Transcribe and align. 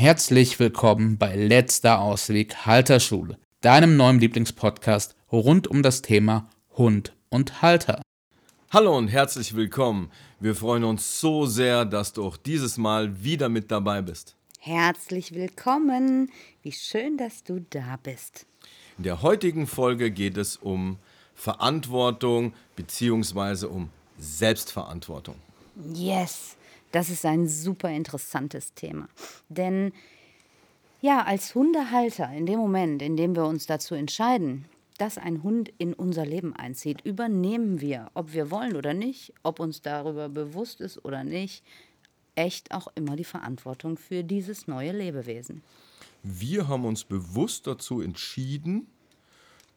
Herzlich 0.00 0.58
willkommen 0.58 1.18
bei 1.18 1.36
Letzter 1.36 2.00
Ausweg 2.00 2.64
Halterschule, 2.64 3.36
deinem 3.60 3.98
neuen 3.98 4.18
Lieblingspodcast 4.18 5.14
rund 5.30 5.68
um 5.68 5.82
das 5.82 6.00
Thema 6.00 6.48
Hund 6.74 7.12
und 7.28 7.60
Halter. 7.60 8.00
Hallo 8.70 8.96
und 8.96 9.08
herzlich 9.08 9.54
willkommen. 9.54 10.10
Wir 10.40 10.54
freuen 10.54 10.84
uns 10.84 11.20
so 11.20 11.44
sehr, 11.44 11.84
dass 11.84 12.14
du 12.14 12.24
auch 12.24 12.38
dieses 12.38 12.78
Mal 12.78 13.22
wieder 13.22 13.50
mit 13.50 13.70
dabei 13.70 14.00
bist. 14.00 14.36
Herzlich 14.58 15.34
willkommen. 15.34 16.30
Wie 16.62 16.72
schön, 16.72 17.18
dass 17.18 17.44
du 17.44 17.66
da 17.68 17.98
bist. 18.02 18.46
In 18.96 19.04
der 19.04 19.20
heutigen 19.20 19.66
Folge 19.66 20.10
geht 20.10 20.38
es 20.38 20.56
um 20.56 20.96
Verantwortung 21.34 22.54
bzw. 22.74 23.66
um 23.66 23.90
Selbstverantwortung. 24.18 25.34
Yes, 25.92 26.56
das 26.92 27.10
ist 27.10 27.24
ein 27.24 27.48
super 27.48 27.90
interessantes 27.90 28.74
Thema. 28.74 29.08
Denn 29.48 29.92
ja, 31.00 31.24
als 31.24 31.54
Hundehalter, 31.54 32.30
in 32.32 32.46
dem 32.46 32.58
Moment, 32.58 33.00
in 33.00 33.16
dem 33.16 33.34
wir 33.34 33.46
uns 33.46 33.66
dazu 33.66 33.94
entscheiden, 33.94 34.66
dass 34.98 35.16
ein 35.16 35.42
Hund 35.42 35.72
in 35.78 35.94
unser 35.94 36.26
Leben 36.26 36.54
einzieht, 36.54 37.00
übernehmen 37.06 37.80
wir, 37.80 38.10
ob 38.12 38.34
wir 38.34 38.50
wollen 38.50 38.76
oder 38.76 38.92
nicht, 38.92 39.32
ob 39.42 39.58
uns 39.58 39.80
darüber 39.80 40.28
bewusst 40.28 40.82
ist 40.82 41.02
oder 41.04 41.24
nicht, 41.24 41.64
echt 42.34 42.72
auch 42.72 42.88
immer 42.94 43.16
die 43.16 43.24
Verantwortung 43.24 43.96
für 43.96 44.22
dieses 44.22 44.66
neue 44.66 44.92
Lebewesen. 44.92 45.62
Wir 46.22 46.68
haben 46.68 46.84
uns 46.84 47.04
bewusst 47.04 47.66
dazu 47.66 48.02
entschieden, 48.02 48.86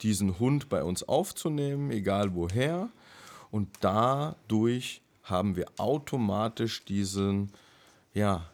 diesen 0.02 0.38
Hund 0.38 0.68
bei 0.68 0.84
uns 0.84 1.02
aufzunehmen, 1.02 1.90
egal 1.90 2.34
woher. 2.34 2.90
Und 3.50 3.68
dadurch 3.80 5.00
haben 5.24 5.56
wir 5.56 5.66
automatisch 5.78 6.84
diesen, 6.84 7.52
ja, 8.12 8.48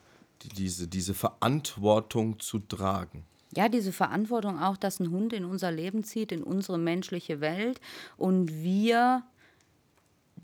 diese, 0.57 0.89
diese 0.89 1.15
Verantwortung 1.15 2.41
zu 2.41 2.61
tragen. 2.61 3.25
Ja, 3.57 3.69
diese 3.69 3.93
Verantwortung 3.93 4.61
auch, 4.61 4.77
dass 4.77 5.01
ein 5.01 5.11
Hund 5.11 5.33
in 5.33 5.45
unser 5.45 5.73
Leben 5.73 6.05
zieht, 6.05 6.31
in 6.31 6.43
unsere 6.43 6.79
menschliche 6.79 7.41
Welt 7.41 7.81
und 8.17 8.62
wir 8.62 9.25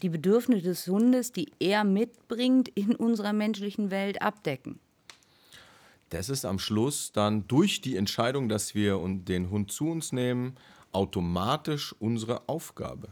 die 0.03 0.09
Bedürfnisse 0.09 0.63
des 0.63 0.87
Hundes, 0.89 1.33
die 1.33 1.53
er 1.61 1.85
mitbringt, 1.85 2.69
in 2.69 2.95
unserer 2.95 3.33
menschlichen 3.33 3.91
Welt 3.91 4.21
abdecken. 4.21 4.79
Das 6.11 6.29
ist 6.29 6.45
am 6.45 6.59
Schluss 6.59 7.13
dann 7.13 7.47
durch 7.49 7.81
die 7.81 7.97
Entscheidung, 7.97 8.49
dass 8.49 8.75
wir 8.75 9.01
den 9.09 9.51
Hund 9.51 9.73
zu 9.73 9.89
uns 9.89 10.13
nehmen, 10.13 10.57
automatisch 10.93 11.95
unsere 11.99 12.49
Aufgabe. 12.49 13.09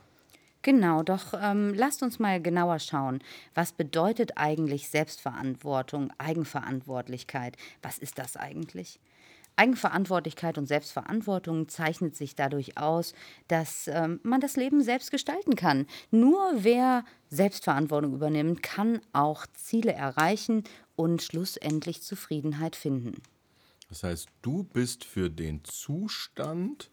Genau, 0.65 1.03
doch 1.03 1.35
ähm, 1.39 1.75
lasst 1.75 2.03
uns 2.03 2.19
mal 2.19 2.41
genauer 2.41 2.79
schauen. 2.79 3.23
Was 3.55 3.73
bedeutet 3.73 4.39
eigentlich 4.39 4.89
Selbstverantwortung, 4.89 6.11
Eigenverantwortlichkeit? 6.17 7.59
Was 7.83 7.99
ist 7.99 8.19
das 8.19 8.39
eigentlich? 8.39 8.99
Eigenverantwortlichkeit 9.57 10.57
und 10.57 10.67
Selbstverantwortung 10.67 11.69
zeichnet 11.69 12.17
sich 12.17 12.35
dadurch 12.35 12.79
aus, 12.79 13.13
dass 13.47 13.89
ähm, 13.89 14.21
man 14.23 14.41
das 14.41 14.57
Leben 14.57 14.83
selbst 14.83 15.11
gestalten 15.11 15.55
kann. 15.55 15.87
Nur 16.11 16.41
wer 16.55 17.05
Selbstverantwortung 17.29 18.15
übernimmt, 18.15 18.63
kann 18.63 19.03
auch 19.13 19.45
Ziele 19.53 19.93
erreichen 19.93 20.65
und 20.97 21.23
schlussendlich 21.23 22.01
Zufriedenheit 22.01 22.75
finden. 22.75 23.21
Das 23.91 24.03
heißt, 24.03 24.29
du 24.41 24.65
bist 24.65 25.05
für 25.05 25.29
den 25.29 25.63
Zustand, 25.63 26.91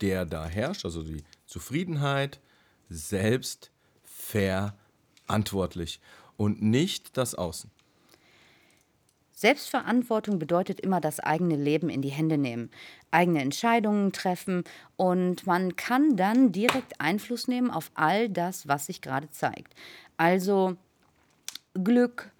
der 0.00 0.26
da 0.26 0.44
herrscht, 0.48 0.84
also 0.84 1.04
die 1.04 1.22
Zufriedenheit, 1.46 2.40
selbst 2.90 3.70
verantwortlich 4.04 6.00
und 6.36 6.60
nicht 6.60 7.16
das 7.16 7.34
Außen. 7.34 7.70
Selbstverantwortung 9.32 10.38
bedeutet 10.38 10.80
immer 10.80 11.00
das 11.00 11.18
eigene 11.18 11.56
Leben 11.56 11.88
in 11.88 12.02
die 12.02 12.10
Hände 12.10 12.36
nehmen, 12.36 12.70
eigene 13.10 13.40
Entscheidungen 13.40 14.12
treffen 14.12 14.64
und 14.96 15.46
man 15.46 15.76
kann 15.76 16.14
dann 16.16 16.52
direkt 16.52 17.00
Einfluss 17.00 17.48
nehmen 17.48 17.70
auf 17.70 17.90
all 17.94 18.28
das, 18.28 18.68
was 18.68 18.84
sich 18.84 19.00
gerade 19.00 19.30
zeigt. 19.30 19.72
Also 20.18 20.76
Glück, 21.72 22.32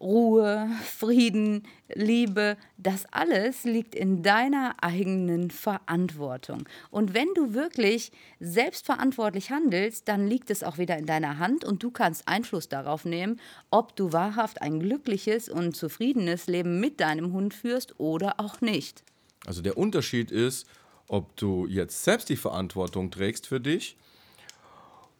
Ruhe, 0.00 0.68
Frieden, 0.84 1.62
Liebe, 1.94 2.56
das 2.76 3.06
alles 3.10 3.64
liegt 3.64 3.94
in 3.94 4.22
deiner 4.22 4.74
eigenen 4.82 5.50
Verantwortung. 5.50 6.68
Und 6.90 7.14
wenn 7.14 7.28
du 7.34 7.54
wirklich 7.54 8.12
selbstverantwortlich 8.40 9.50
handelst, 9.50 10.08
dann 10.08 10.26
liegt 10.26 10.50
es 10.50 10.62
auch 10.62 10.78
wieder 10.78 10.98
in 10.98 11.06
deiner 11.06 11.38
Hand 11.38 11.64
und 11.64 11.82
du 11.82 11.90
kannst 11.90 12.28
Einfluss 12.28 12.68
darauf 12.68 13.04
nehmen, 13.04 13.40
ob 13.70 13.96
du 13.96 14.12
wahrhaft 14.12 14.62
ein 14.62 14.80
glückliches 14.80 15.48
und 15.48 15.76
zufriedenes 15.76 16.46
Leben 16.46 16.80
mit 16.80 17.00
deinem 17.00 17.32
Hund 17.32 17.54
führst 17.54 17.98
oder 17.98 18.40
auch 18.40 18.60
nicht. 18.60 19.04
Also 19.46 19.62
der 19.62 19.78
Unterschied 19.78 20.30
ist, 20.30 20.66
ob 21.08 21.36
du 21.36 21.66
jetzt 21.66 22.02
selbst 22.04 22.28
die 22.28 22.36
Verantwortung 22.36 23.10
trägst 23.10 23.46
für 23.46 23.60
dich 23.60 23.96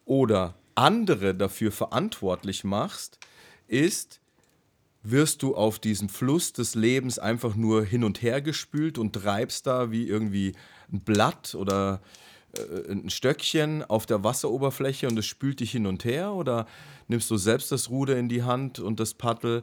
oder 0.04 0.54
andere 0.74 1.34
dafür 1.34 1.72
verantwortlich 1.72 2.64
machst, 2.64 3.18
ist, 3.68 4.20
wirst 5.04 5.42
du 5.42 5.54
auf 5.54 5.78
diesem 5.78 6.09
Fluss 6.09 6.53
des 6.53 6.75
Lebens 6.75 7.19
einfach 7.19 7.54
nur 7.54 7.84
hin 7.84 8.03
und 8.03 8.22
her 8.22 8.41
gespült 8.41 8.98
und 8.98 9.12
treibst 9.12 9.66
da 9.66 9.91
wie 9.91 10.09
irgendwie 10.09 10.54
ein 10.91 11.00
Blatt 11.00 11.54
oder 11.54 12.00
äh, 12.56 12.91
ein 12.91 13.10
Stöckchen 13.10 13.84
auf 13.84 14.06
der 14.06 14.25
Wasseroberfläche 14.25 15.06
und 15.06 15.19
es 15.19 15.26
spült 15.26 15.60
dich 15.60 15.72
hin 15.72 15.87
und 15.87 16.04
her? 16.04 16.32
Oder 16.32 16.66
nimmst 17.06 17.31
du 17.31 17.37
selbst 17.37 17.70
das 17.70 17.91
Ruder 17.91 18.16
in 18.16 18.28
die 18.28 18.43
Hand 18.43 18.81
und 18.81 18.98
das 18.98 19.14
Paddel 19.14 19.62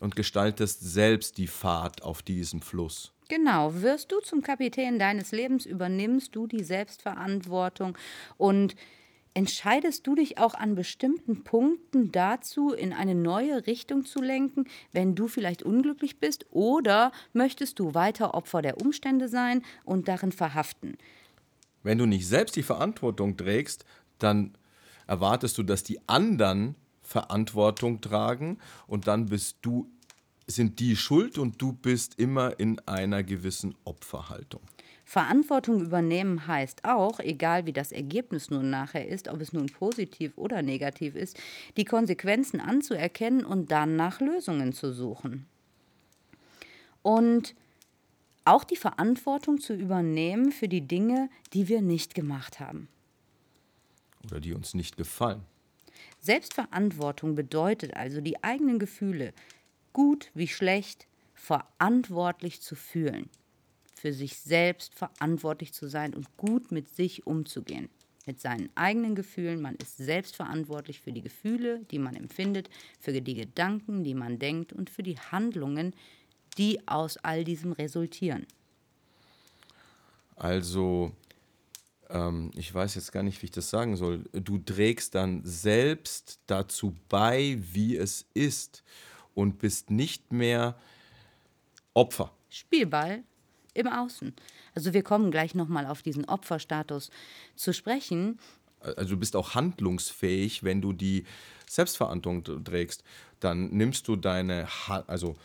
und 0.00 0.14
gestaltest 0.14 0.80
selbst 0.82 1.38
die 1.38 1.46
Fahrt 1.46 2.02
auf 2.02 2.22
diesem 2.22 2.60
Fluss? 2.60 3.12
Genau, 3.28 3.72
wirst 3.80 4.12
du 4.12 4.20
zum 4.20 4.42
Kapitän 4.42 4.98
deines 4.98 5.32
Lebens, 5.32 5.64
übernimmst 5.64 6.36
du 6.36 6.46
die 6.46 6.62
Selbstverantwortung 6.62 7.96
und 8.36 8.74
Entscheidest 9.34 10.06
du 10.06 10.14
dich 10.14 10.36
auch 10.36 10.52
an 10.54 10.74
bestimmten 10.74 11.42
Punkten 11.42 12.12
dazu, 12.12 12.72
in 12.72 12.92
eine 12.92 13.14
neue 13.14 13.66
Richtung 13.66 14.04
zu 14.04 14.20
lenken, 14.20 14.66
wenn 14.92 15.14
du 15.14 15.26
vielleicht 15.26 15.62
unglücklich 15.62 16.20
bist? 16.20 16.44
Oder 16.50 17.12
möchtest 17.32 17.78
du 17.78 17.94
weiter 17.94 18.34
Opfer 18.34 18.60
der 18.60 18.78
Umstände 18.80 19.28
sein 19.28 19.62
und 19.84 20.06
darin 20.08 20.32
verhaften? 20.32 20.98
Wenn 21.82 21.96
du 21.96 22.04
nicht 22.04 22.28
selbst 22.28 22.56
die 22.56 22.62
Verantwortung 22.62 23.38
trägst, 23.38 23.86
dann 24.18 24.54
erwartest 25.06 25.56
du, 25.56 25.62
dass 25.62 25.82
die 25.82 25.98
anderen 26.08 26.74
Verantwortung 27.00 28.02
tragen 28.02 28.58
und 28.86 29.06
dann 29.06 29.26
bist 29.26 29.56
du, 29.62 29.90
sind 30.46 30.78
die 30.78 30.94
schuld 30.94 31.38
und 31.38 31.60
du 31.60 31.72
bist 31.72 32.18
immer 32.18 32.60
in 32.60 32.78
einer 32.86 33.22
gewissen 33.22 33.74
Opferhaltung. 33.84 34.60
Verantwortung 35.12 35.82
übernehmen 35.82 36.46
heißt 36.46 36.86
auch, 36.86 37.20
egal 37.20 37.66
wie 37.66 37.74
das 37.74 37.92
Ergebnis 37.92 38.48
nun 38.48 38.70
nachher 38.70 39.06
ist, 39.06 39.28
ob 39.28 39.42
es 39.42 39.52
nun 39.52 39.66
positiv 39.66 40.32
oder 40.38 40.62
negativ 40.62 41.16
ist, 41.16 41.38
die 41.76 41.84
Konsequenzen 41.84 42.60
anzuerkennen 42.60 43.44
und 43.44 43.70
dann 43.70 43.94
nach 43.94 44.22
Lösungen 44.22 44.72
zu 44.72 44.90
suchen. 44.90 45.44
Und 47.02 47.54
auch 48.46 48.64
die 48.64 48.76
Verantwortung 48.76 49.60
zu 49.60 49.74
übernehmen 49.74 50.50
für 50.50 50.66
die 50.66 50.88
Dinge, 50.88 51.28
die 51.52 51.68
wir 51.68 51.82
nicht 51.82 52.14
gemacht 52.14 52.58
haben. 52.58 52.88
Oder 54.24 54.40
die 54.40 54.54
uns 54.54 54.72
nicht 54.72 54.96
gefallen. 54.96 55.42
Selbstverantwortung 56.20 57.34
bedeutet 57.34 57.94
also, 57.94 58.22
die 58.22 58.42
eigenen 58.42 58.78
Gefühle, 58.78 59.34
gut 59.92 60.30
wie 60.32 60.48
schlecht, 60.48 61.06
verantwortlich 61.34 62.62
zu 62.62 62.74
fühlen 62.74 63.28
für 64.02 64.12
sich 64.12 64.36
selbst 64.36 64.96
verantwortlich 64.96 65.72
zu 65.72 65.86
sein 65.88 66.12
und 66.12 66.36
gut 66.36 66.72
mit 66.72 66.88
sich 66.88 67.24
umzugehen. 67.24 67.88
Mit 68.26 68.40
seinen 68.40 68.68
eigenen 68.74 69.14
Gefühlen. 69.14 69.62
Man 69.62 69.76
ist 69.76 69.96
selbst 69.96 70.34
verantwortlich 70.34 71.00
für 71.00 71.12
die 71.12 71.22
Gefühle, 71.22 71.84
die 71.92 72.00
man 72.00 72.16
empfindet, 72.16 72.68
für 72.98 73.12
die 73.12 73.34
Gedanken, 73.34 74.02
die 74.02 74.14
man 74.14 74.40
denkt 74.40 74.72
und 74.72 74.90
für 74.90 75.04
die 75.04 75.20
Handlungen, 75.20 75.94
die 76.58 76.80
aus 76.88 77.16
all 77.18 77.44
diesem 77.44 77.70
resultieren. 77.70 78.44
Also, 80.34 81.12
ähm, 82.10 82.50
ich 82.56 82.74
weiß 82.74 82.96
jetzt 82.96 83.12
gar 83.12 83.22
nicht, 83.22 83.40
wie 83.40 83.46
ich 83.46 83.52
das 83.52 83.70
sagen 83.70 83.94
soll. 83.94 84.24
Du 84.32 84.58
trägst 84.58 85.14
dann 85.14 85.42
selbst 85.44 86.40
dazu 86.48 86.96
bei, 87.08 87.56
wie 87.70 87.96
es 87.96 88.26
ist 88.34 88.82
und 89.34 89.60
bist 89.60 89.90
nicht 89.90 90.32
mehr 90.32 90.76
Opfer. 91.94 92.32
Spielball 92.48 93.22
im 93.74 93.86
Außen. 93.86 94.34
Also 94.74 94.92
wir 94.92 95.02
kommen 95.02 95.30
gleich 95.30 95.54
nochmal 95.54 95.86
auf 95.86 96.02
diesen 96.02 96.24
Opferstatus 96.26 97.10
zu 97.56 97.72
sprechen. 97.72 98.38
Also 98.80 99.10
du 99.10 99.16
bist 99.16 99.36
auch 99.36 99.54
handlungsfähig, 99.54 100.64
wenn 100.64 100.80
du 100.80 100.92
die 100.92 101.24
Selbstverantwortung 101.68 102.64
trägst. 102.64 103.04
Dann 103.40 103.70
nimmst 103.70 104.08
du 104.08 104.16
deine, 104.16 104.68
also 105.06 105.36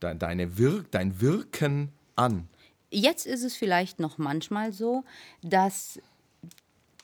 deine 0.00 0.58
Wir 0.58 0.84
dein 0.90 1.20
Wirken 1.20 1.92
an. 2.16 2.48
Jetzt 2.90 3.26
ist 3.26 3.44
es 3.44 3.54
vielleicht 3.54 4.00
noch 4.00 4.16
manchmal 4.16 4.72
so, 4.72 5.04
dass 5.42 6.00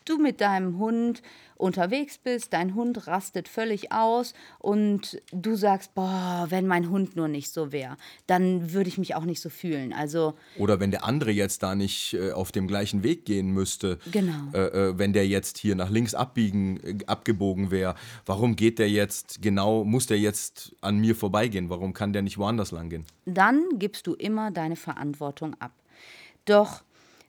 du 0.04 0.18
mit 0.18 0.40
deinem 0.40 0.78
Hund 0.78 1.22
unterwegs 1.56 2.18
bist, 2.18 2.52
dein 2.52 2.74
Hund 2.74 3.06
rastet 3.06 3.48
völlig 3.48 3.92
aus 3.92 4.34
und 4.58 5.22
du 5.32 5.54
sagst, 5.54 5.94
boah, 5.94 6.46
wenn 6.50 6.66
mein 6.66 6.90
Hund 6.90 7.16
nur 7.16 7.28
nicht 7.28 7.52
so 7.52 7.70
wäre, 7.70 7.96
dann 8.26 8.72
würde 8.72 8.88
ich 8.88 8.98
mich 8.98 9.14
auch 9.14 9.24
nicht 9.24 9.40
so 9.40 9.48
fühlen. 9.48 9.92
Also 9.92 10.34
Oder 10.58 10.80
wenn 10.80 10.90
der 10.90 11.04
andere 11.04 11.30
jetzt 11.30 11.62
da 11.62 11.74
nicht 11.74 12.14
äh, 12.14 12.32
auf 12.32 12.50
dem 12.50 12.66
gleichen 12.66 13.02
Weg 13.02 13.24
gehen 13.24 13.50
müsste. 13.50 13.98
Genau. 14.10 14.50
Äh, 14.52 14.88
äh, 14.88 14.98
wenn 14.98 15.12
der 15.12 15.26
jetzt 15.26 15.58
hier 15.58 15.76
nach 15.76 15.90
links 15.90 16.14
abbiegen, 16.14 16.80
äh, 16.82 17.04
abgebogen 17.06 17.70
wäre. 17.70 17.94
Warum 18.26 18.56
geht 18.56 18.78
der 18.78 18.90
jetzt 18.90 19.40
genau, 19.40 19.84
muss 19.84 20.06
der 20.06 20.18
jetzt 20.18 20.74
an 20.80 20.98
mir 20.98 21.14
vorbeigehen? 21.14 21.70
Warum 21.70 21.92
kann 21.92 22.12
der 22.12 22.22
nicht 22.22 22.38
woanders 22.38 22.72
lang 22.72 22.90
gehen? 22.90 23.06
dann 23.26 23.78
gibst 23.78 24.06
du 24.06 24.14
immer 24.14 24.50
deine 24.50 24.76
Verantwortung 24.76 25.54
ab. 25.60 25.72
Doch 26.44 26.82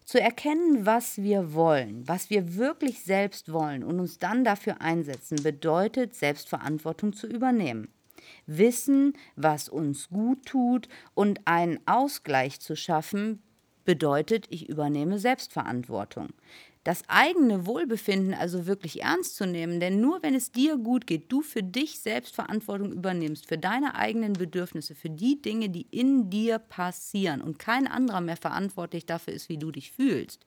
zu 0.05 0.21
erkennen, 0.21 0.85
was 0.85 1.17
wir 1.17 1.53
wollen, 1.53 2.07
was 2.07 2.29
wir 2.29 2.55
wirklich 2.55 3.01
selbst 3.03 3.51
wollen 3.51 3.83
und 3.83 3.99
uns 3.99 4.19
dann 4.19 4.43
dafür 4.43 4.81
einsetzen, 4.81 5.41
bedeutet 5.43 6.15
Selbstverantwortung 6.15 7.13
zu 7.13 7.27
übernehmen. 7.27 7.89
Wissen, 8.45 9.13
was 9.35 9.67
uns 9.67 10.09
gut 10.09 10.45
tut 10.45 10.87
und 11.13 11.41
einen 11.45 11.79
Ausgleich 11.87 12.59
zu 12.59 12.75
schaffen, 12.75 13.41
bedeutet, 13.83 14.47
ich 14.49 14.69
übernehme 14.69 15.19
Selbstverantwortung. 15.19 16.29
Das 16.85 17.01
eigene 17.07 17.65
Wohlbefinden 17.65 18.35
also 18.35 18.67
wirklich 18.67 19.01
ernst 19.01 19.37
zu 19.37 19.47
nehmen, 19.47 19.79
denn 19.79 19.99
nur 19.99 20.21
wenn 20.21 20.35
es 20.35 20.51
dir 20.51 20.77
gut 20.77 21.07
geht, 21.07 21.31
du 21.31 21.41
für 21.41 21.63
dich 21.63 21.99
Selbstverantwortung 21.99 22.93
übernimmst, 22.93 23.47
für 23.47 23.57
deine 23.57 23.95
eigenen 23.95 24.33
Bedürfnisse, 24.33 24.93
für 24.93 25.09
die 25.09 25.41
Dinge, 25.41 25.69
die 25.69 25.87
in 25.89 26.29
dir 26.29 26.59
passieren 26.59 27.41
und 27.41 27.57
kein 27.57 27.87
anderer 27.87 28.21
mehr 28.21 28.37
verantwortlich 28.37 29.07
dafür 29.07 29.33
ist, 29.33 29.49
wie 29.49 29.57
du 29.57 29.71
dich 29.71 29.93
fühlst. 29.93 30.45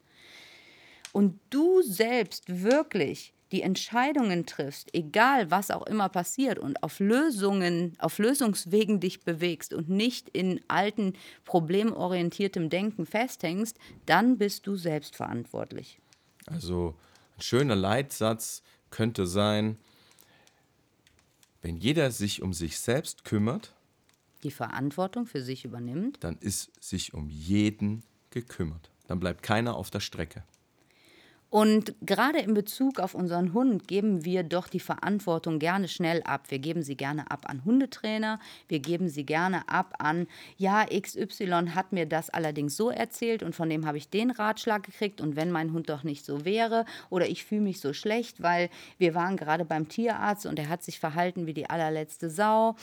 Und 1.12 1.40
du 1.50 1.82
selbst 1.82 2.62
wirklich 2.62 3.35
die 3.50 3.62
Entscheidungen 3.62 4.46
triffst, 4.46 4.94
egal 4.94 5.50
was 5.50 5.73
auch 5.73 5.88
immer 5.88 6.08
passiert 6.08 6.61
und 6.61 6.85
auf 6.85 7.00
Lösungen, 7.00 7.94
auf 7.99 8.19
Lösungswegen 8.19 9.00
dich 9.00 9.25
bewegst 9.25 9.75
und 9.75 9.88
nicht 9.88 10.29
in 10.29 10.61
alten 10.69 11.14
problemorientiertem 11.44 12.70
Denken 12.70 13.06
festhängst, 13.06 13.76
dann 14.06 14.38
bist 14.38 14.69
du 14.69 14.76
selbstverantwortlich. 14.76 15.99
Also 16.50 16.94
ein 17.36 17.42
schöner 17.42 17.76
Leitsatz 17.76 18.62
könnte 18.90 19.26
sein, 19.26 19.76
wenn 21.62 21.76
jeder 21.76 22.10
sich 22.10 22.42
um 22.42 22.52
sich 22.52 22.78
selbst 22.78 23.24
kümmert, 23.24 23.74
Die 24.44 24.50
Verantwortung 24.52 25.26
für 25.26 25.42
sich 25.42 25.64
übernimmt. 25.64 26.18
dann 26.22 26.38
ist 26.38 26.70
sich 26.82 27.12
um 27.14 27.28
jeden 27.28 28.04
gekümmert. 28.30 28.90
Dann 29.08 29.18
bleibt 29.20 29.42
keiner 29.42 29.74
auf 29.74 29.90
der 29.90 30.00
Strecke. 30.00 30.44
Und 31.50 31.94
gerade 32.02 32.40
in 32.40 32.52
Bezug 32.52 33.00
auf 33.00 33.14
unseren 33.14 33.54
Hund 33.54 33.88
geben 33.88 34.26
wir 34.26 34.42
doch 34.42 34.68
die 34.68 34.80
Verantwortung 34.80 35.58
gerne 35.58 35.88
schnell 35.88 36.22
ab. 36.24 36.44
Wir 36.48 36.58
geben 36.58 36.82
sie 36.82 36.94
gerne 36.94 37.30
ab 37.30 37.46
an 37.48 37.64
Hundetrainer, 37.64 38.38
wir 38.68 38.80
geben 38.80 39.08
sie 39.08 39.24
gerne 39.24 39.66
ab 39.66 39.94
an, 39.98 40.26
ja, 40.58 40.84
XY 40.84 41.70
hat 41.74 41.92
mir 41.92 42.04
das 42.04 42.28
allerdings 42.28 42.76
so 42.76 42.90
erzählt 42.90 43.42
und 43.42 43.54
von 43.54 43.70
dem 43.70 43.86
habe 43.86 43.96
ich 43.96 44.10
den 44.10 44.30
Ratschlag 44.30 44.82
gekriegt 44.82 45.22
und 45.22 45.36
wenn 45.36 45.50
mein 45.50 45.72
Hund 45.72 45.88
doch 45.88 46.02
nicht 46.02 46.24
so 46.24 46.44
wäre 46.44 46.84
oder 47.08 47.26
ich 47.26 47.44
fühle 47.44 47.62
mich 47.62 47.80
so 47.80 47.94
schlecht, 47.94 48.42
weil 48.42 48.68
wir 48.98 49.14
waren 49.14 49.38
gerade 49.38 49.64
beim 49.64 49.88
Tierarzt 49.88 50.44
und 50.44 50.58
er 50.58 50.68
hat 50.68 50.82
sich 50.82 51.00
verhalten 51.00 51.46
wie 51.46 51.54
die 51.54 51.70
allerletzte 51.70 52.28
Sau. 52.28 52.76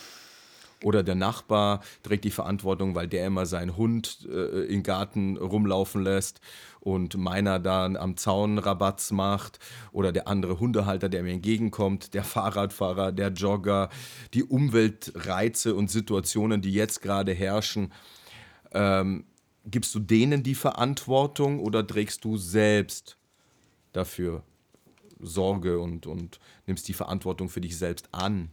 Oder 0.82 1.02
der 1.02 1.14
Nachbar 1.14 1.80
trägt 2.02 2.24
die 2.24 2.30
Verantwortung, 2.30 2.94
weil 2.94 3.08
der 3.08 3.26
immer 3.26 3.46
seinen 3.46 3.76
Hund 3.76 4.28
äh, 4.30 4.64
im 4.66 4.82
Garten 4.82 5.38
rumlaufen 5.38 6.02
lässt 6.02 6.40
und 6.80 7.16
meiner 7.16 7.58
dann 7.58 7.96
am 7.96 8.16
Zaun 8.16 8.58
Rabatz 8.58 9.10
macht. 9.10 9.58
Oder 9.92 10.12
der 10.12 10.28
andere 10.28 10.60
Hundehalter, 10.60 11.08
der 11.08 11.22
mir 11.22 11.32
entgegenkommt, 11.32 12.12
der 12.12 12.24
Fahrradfahrer, 12.24 13.10
der 13.12 13.32
Jogger, 13.32 13.88
die 14.34 14.44
Umweltreize 14.44 15.74
und 15.74 15.90
Situationen, 15.90 16.60
die 16.60 16.72
jetzt 16.72 17.00
gerade 17.00 17.32
herrschen. 17.32 17.92
Ähm, 18.72 19.24
gibst 19.64 19.94
du 19.94 19.98
denen 19.98 20.42
die 20.42 20.54
Verantwortung 20.54 21.58
oder 21.60 21.86
trägst 21.86 22.24
du 22.24 22.36
selbst 22.36 23.16
dafür 23.92 24.42
Sorge 25.18 25.80
und, 25.80 26.06
und 26.06 26.38
nimmst 26.66 26.86
die 26.88 26.92
Verantwortung 26.92 27.48
für 27.48 27.60
dich 27.62 27.78
selbst 27.78 28.08
an? 28.12 28.50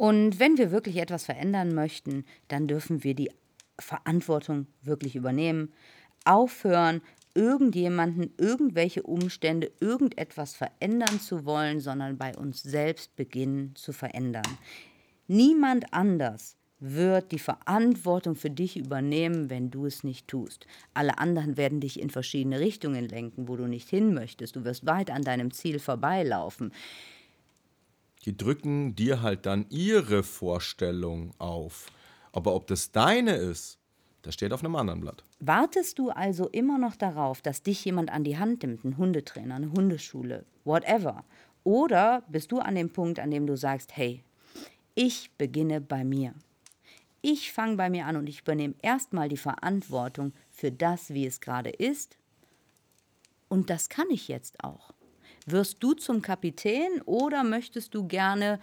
Und 0.00 0.40
wenn 0.40 0.56
wir 0.56 0.70
wirklich 0.70 0.96
etwas 0.96 1.26
verändern 1.26 1.74
möchten, 1.74 2.24
dann 2.48 2.66
dürfen 2.66 3.04
wir 3.04 3.12
die 3.12 3.30
Verantwortung 3.78 4.66
wirklich 4.80 5.14
übernehmen, 5.14 5.74
aufhören, 6.24 7.02
irgendjemanden, 7.34 8.32
irgendwelche 8.38 9.02
Umstände, 9.02 9.70
irgendetwas 9.78 10.54
verändern 10.56 11.20
zu 11.20 11.44
wollen, 11.44 11.80
sondern 11.80 12.16
bei 12.16 12.34
uns 12.34 12.62
selbst 12.62 13.14
beginnen 13.14 13.76
zu 13.76 13.92
verändern. 13.92 14.46
Niemand 15.26 15.92
anders 15.92 16.56
wird 16.78 17.30
die 17.30 17.38
Verantwortung 17.38 18.36
für 18.36 18.48
dich 18.48 18.78
übernehmen, 18.78 19.50
wenn 19.50 19.70
du 19.70 19.84
es 19.84 20.02
nicht 20.02 20.28
tust. 20.28 20.66
Alle 20.94 21.18
anderen 21.18 21.58
werden 21.58 21.80
dich 21.80 22.00
in 22.00 22.08
verschiedene 22.08 22.58
Richtungen 22.58 23.06
lenken, 23.06 23.48
wo 23.48 23.56
du 23.56 23.66
nicht 23.66 23.90
hin 23.90 24.14
möchtest. 24.14 24.56
Du 24.56 24.64
wirst 24.64 24.86
weit 24.86 25.10
an 25.10 25.20
deinem 25.20 25.50
Ziel 25.50 25.78
vorbeilaufen. 25.78 26.72
Die 28.26 28.36
drücken 28.36 28.94
dir 28.94 29.22
halt 29.22 29.46
dann 29.46 29.66
ihre 29.70 30.22
Vorstellung 30.22 31.32
auf. 31.38 31.86
Aber 32.32 32.54
ob 32.54 32.66
das 32.66 32.92
deine 32.92 33.34
ist, 33.34 33.78
das 34.22 34.34
steht 34.34 34.52
auf 34.52 34.62
einem 34.62 34.76
anderen 34.76 35.00
Blatt. 35.00 35.24
Wartest 35.40 35.98
du 35.98 36.10
also 36.10 36.48
immer 36.48 36.78
noch 36.78 36.96
darauf, 36.96 37.40
dass 37.40 37.62
dich 37.62 37.84
jemand 37.84 38.10
an 38.12 38.24
die 38.24 38.38
Hand 38.38 38.62
nimmt, 38.62 38.84
ein 38.84 38.98
Hundetrainer, 38.98 39.54
eine 39.54 39.72
Hundeschule, 39.72 40.44
whatever? 40.64 41.24
Oder 41.64 42.22
bist 42.28 42.52
du 42.52 42.58
an 42.58 42.74
dem 42.74 42.90
Punkt, 42.90 43.18
an 43.18 43.30
dem 43.30 43.46
du 43.46 43.56
sagst, 43.56 43.96
hey, 43.96 44.22
ich 44.94 45.30
beginne 45.38 45.80
bei 45.80 46.04
mir. 46.04 46.34
Ich 47.22 47.52
fange 47.52 47.76
bei 47.76 47.90
mir 47.90 48.06
an 48.06 48.16
und 48.16 48.28
ich 48.28 48.40
übernehme 48.40 48.74
erstmal 48.82 49.28
die 49.28 49.36
Verantwortung 49.36 50.32
für 50.50 50.70
das, 50.72 51.10
wie 51.10 51.26
es 51.26 51.40
gerade 51.40 51.70
ist. 51.70 52.16
Und 53.48 53.70
das 53.70 53.88
kann 53.88 54.10
ich 54.10 54.28
jetzt 54.28 54.62
auch. 54.62 54.92
Wirst 55.46 55.82
du 55.82 55.94
zum 55.94 56.22
Kapitän 56.22 57.02
oder 57.04 57.44
möchtest 57.44 57.94
du 57.94 58.06
gerne 58.06 58.60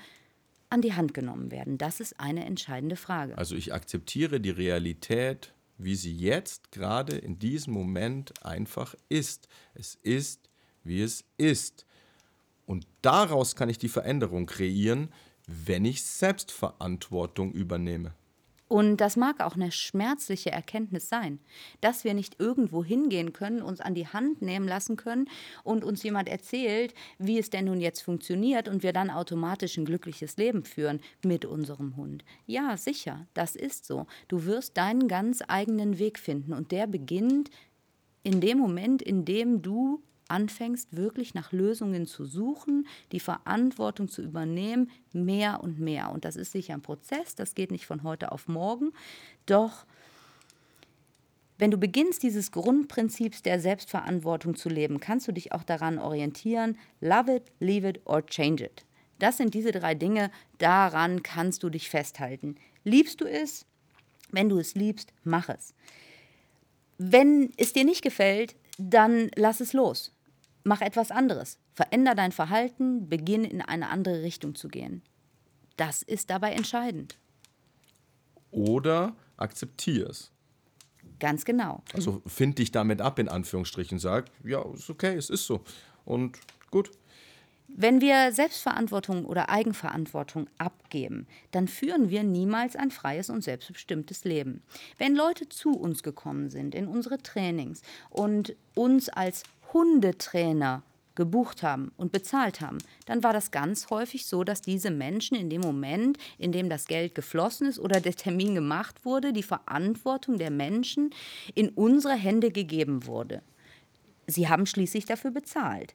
an 0.70 0.82
die 0.82 0.94
Hand 0.94 1.14
genommen 1.14 1.52
werden? 1.52 1.78
Das 1.78 2.00
ist 2.00 2.20
eine 2.20 2.46
entscheidende 2.46 2.96
Frage. 2.96 3.38
Also 3.38 3.56
ich 3.56 3.74
akzeptiere 3.74 4.40
die 4.40 4.52
Realität, 4.52 5.54
wie 5.78 5.96
sie 5.96 6.16
jetzt 6.16 6.72
gerade 6.72 7.18
in 7.18 7.40
diesem 7.40 7.74
Moment 7.74 8.44
einfach 8.46 8.96
ist. 9.10 9.48
Es 9.74 9.96
ist, 10.02 10.50
wie 10.84 11.02
es 11.02 11.24
ist. 11.38 11.86
Und 12.66 12.88
daraus 13.02 13.56
kann 13.56 13.70
ich 13.70 13.78
die 13.78 13.90
Veränderung 13.90 14.46
kreieren, 14.46 15.10
wenn 15.48 15.86
ich 15.86 16.04
Selbstverantwortung 16.04 17.54
übernehme. 17.54 18.14
Und 18.68 18.98
das 18.98 19.16
mag 19.16 19.40
auch 19.40 19.56
eine 19.56 19.72
schmerzliche 19.72 20.52
Erkenntnis 20.52 21.08
sein, 21.08 21.40
dass 21.80 22.04
wir 22.04 22.14
nicht 22.14 22.40
irgendwo 22.40 22.84
hingehen 22.84 23.32
können, 23.32 23.62
uns 23.62 23.80
an 23.80 23.94
die 23.94 24.08
Hand 24.08 24.42
nehmen 24.42 24.68
lassen 24.68 24.98
können 24.98 25.30
und 25.64 25.86
uns 25.86 26.04
jemand 26.04 26.28
erzählt, 26.28 26.94
wie 27.18 27.40
es 27.40 27.50
denn 27.50 27.66
nun 27.66 27.80
jetzt 27.80 28.02
funktioniert 28.02 28.68
und 28.68 28.84
wir 28.84 28.92
dann 28.92 29.10
automatisch 29.10 29.78
ein 29.78 29.86
glückliches 29.86 30.36
Leben 30.36 30.66
führen 30.66 31.00
mit 31.24 31.46
unserem 31.46 31.96
Hund. 31.96 32.26
Ja, 32.46 32.76
sicher, 32.76 33.26
das 33.34 33.56
ist 33.56 33.86
so. 33.86 34.06
Du 34.28 34.44
wirst 34.44 34.76
deinen 34.76 35.08
ganz 35.08 35.42
eigenen 35.48 35.98
Weg 35.98 36.20
finden 36.20 36.52
und 36.54 36.72
der 36.72 36.88
beginnt 36.88 37.50
in 38.24 38.42
dem 38.42 38.58
Moment, 38.58 39.02
in 39.02 39.24
dem 39.24 39.62
du 39.62 40.02
anfängst, 40.30 40.96
wirklich 40.96 41.34
nach 41.34 41.52
Lösungen 41.52 42.06
zu 42.06 42.26
suchen, 42.26 42.88
die 43.12 43.20
Verantwortung 43.20 44.08
zu 44.08 44.22
übernehmen, 44.22 44.92
mehr 45.14 45.62
und 45.64 45.80
mehr. 45.80 46.12
Und 46.12 46.26
das 46.26 46.36
ist 46.36 46.52
sicher 46.52 46.74
ein 46.74 46.82
Prozess, 46.82 47.36
das 47.36 47.56
geht 47.56 47.72
nicht 47.72 47.86
von 47.86 48.04
heute 48.04 48.32
auf 48.32 48.48
morgen. 48.48 48.92
Doch 49.46 49.86
wenn 51.58 51.72
du 51.72 51.78
beginnst, 51.78 52.22
dieses 52.22 52.52
Grundprinzips 52.52 53.42
der 53.42 53.60
Selbstverantwortung 53.60 54.56
zu 54.56 54.70
leben, 54.70 55.00
kannst 55.00 55.28
du 55.28 55.32
dich 55.32 55.54
auch 55.54 55.64
daran 55.64 55.98
orientieren, 55.98 56.78
love 57.02 57.36
it, 57.36 57.44
leave 57.60 57.88
it 57.88 58.02
or 58.06 58.26
change 58.26 58.64
it. 58.64 58.86
Das 59.20 59.38
sind 59.38 59.56
diese 59.56 59.72
drei 59.72 59.96
Dinge, 59.96 60.30
daran 60.60 61.24
kannst 61.24 61.64
du 61.64 61.70
dich 61.70 61.90
festhalten. 61.90 62.56
Liebst 62.84 63.22
du 63.22 63.26
es? 63.26 63.66
Wenn 64.32 64.50
du 64.50 64.60
es 64.60 64.76
liebst, 64.76 65.14
mach 65.24 65.50
es. 65.50 65.74
Wenn 67.00 67.52
es 67.58 67.74
dir 67.74 67.86
nicht 67.86 68.04
gefällt, 68.04 68.56
dann 68.78 69.32
lass 69.36 69.60
es 69.60 69.74
los. 69.74 70.14
Mach 70.68 70.82
etwas 70.82 71.12
anderes. 71.12 71.60
Veränder 71.76 72.14
dein 72.14 72.34
Verhalten, 72.34 73.08
beginn 73.08 73.46
in 73.46 73.62
eine 73.62 73.88
andere 73.88 74.22
Richtung 74.22 74.54
zu 74.54 74.68
gehen. 74.68 75.02
Das 75.78 76.02
ist 76.02 76.30
dabei 76.30 76.52
entscheidend. 76.52 77.18
Oder 78.52 79.16
akzeptiere 79.38 80.10
es. 80.10 80.30
Ganz 81.22 81.46
genau. 81.46 81.84
Also 81.94 82.22
find 82.28 82.60
dich 82.60 82.74
damit 82.74 83.00
ab, 83.00 83.18
in 83.18 83.30
Anführungsstrichen. 83.30 83.98
Sag, 83.98 84.26
ja, 84.44 84.62
ist 84.74 84.90
okay, 84.90 85.16
es 85.16 85.30
ist 85.30 85.46
so. 85.46 85.64
Und 86.04 86.38
gut. 86.70 86.92
Wenn 87.70 88.02
wir 88.02 88.34
Selbstverantwortung 88.34 89.26
oder 89.26 89.50
Eigenverantwortung 89.50 90.50
abgeben, 90.58 91.28
dann 91.52 91.70
führen 91.70 92.10
wir 92.10 92.24
niemals 92.24 92.76
ein 92.76 92.92
freies 92.92 93.30
und 93.30 93.42
selbstbestimmtes 93.42 94.26
Leben. 94.26 94.64
Wenn 94.98 95.16
Leute 95.16 95.48
zu 95.48 95.72
uns 95.72 96.04
gekommen 96.04 96.50
sind 96.50 96.76
in 96.76 96.88
unsere 96.88 97.20
Trainings 97.20 97.82
und 98.10 98.56
uns 98.76 99.08
als 99.10 99.44
Hundetrainer 99.74 100.84
gebucht 101.18 101.64
haben 101.64 101.92
und 101.98 102.14
bezahlt 102.14 102.62
haben, 102.62 102.78
dann 103.06 103.24
war 103.24 103.34
das 103.34 103.52
ganz 103.52 103.90
häufig 103.90 104.26
so, 104.26 104.44
dass 104.44 104.62
diese 104.62 104.92
Menschen 104.92 105.36
in 105.36 105.50
dem 105.50 105.62
Moment, 105.62 106.18
in 106.38 106.52
dem 106.54 106.70
das 106.70 106.86
Geld 106.86 107.16
geflossen 107.16 107.68
ist 107.68 107.80
oder 107.80 108.00
der 108.00 108.16
Termin 108.16 108.56
gemacht 108.56 109.04
wurde, 109.04 109.34
die 109.34 109.44
Verantwortung 109.44 110.38
der 110.38 110.52
Menschen 110.52 111.10
in 111.56 111.70
unsere 111.70 112.14
Hände 112.14 112.52
gegeben 112.52 113.06
wurde. 113.06 113.42
Sie 114.28 114.48
haben 114.48 114.66
schließlich 114.66 115.06
dafür 115.06 115.32
bezahlt. 115.32 115.94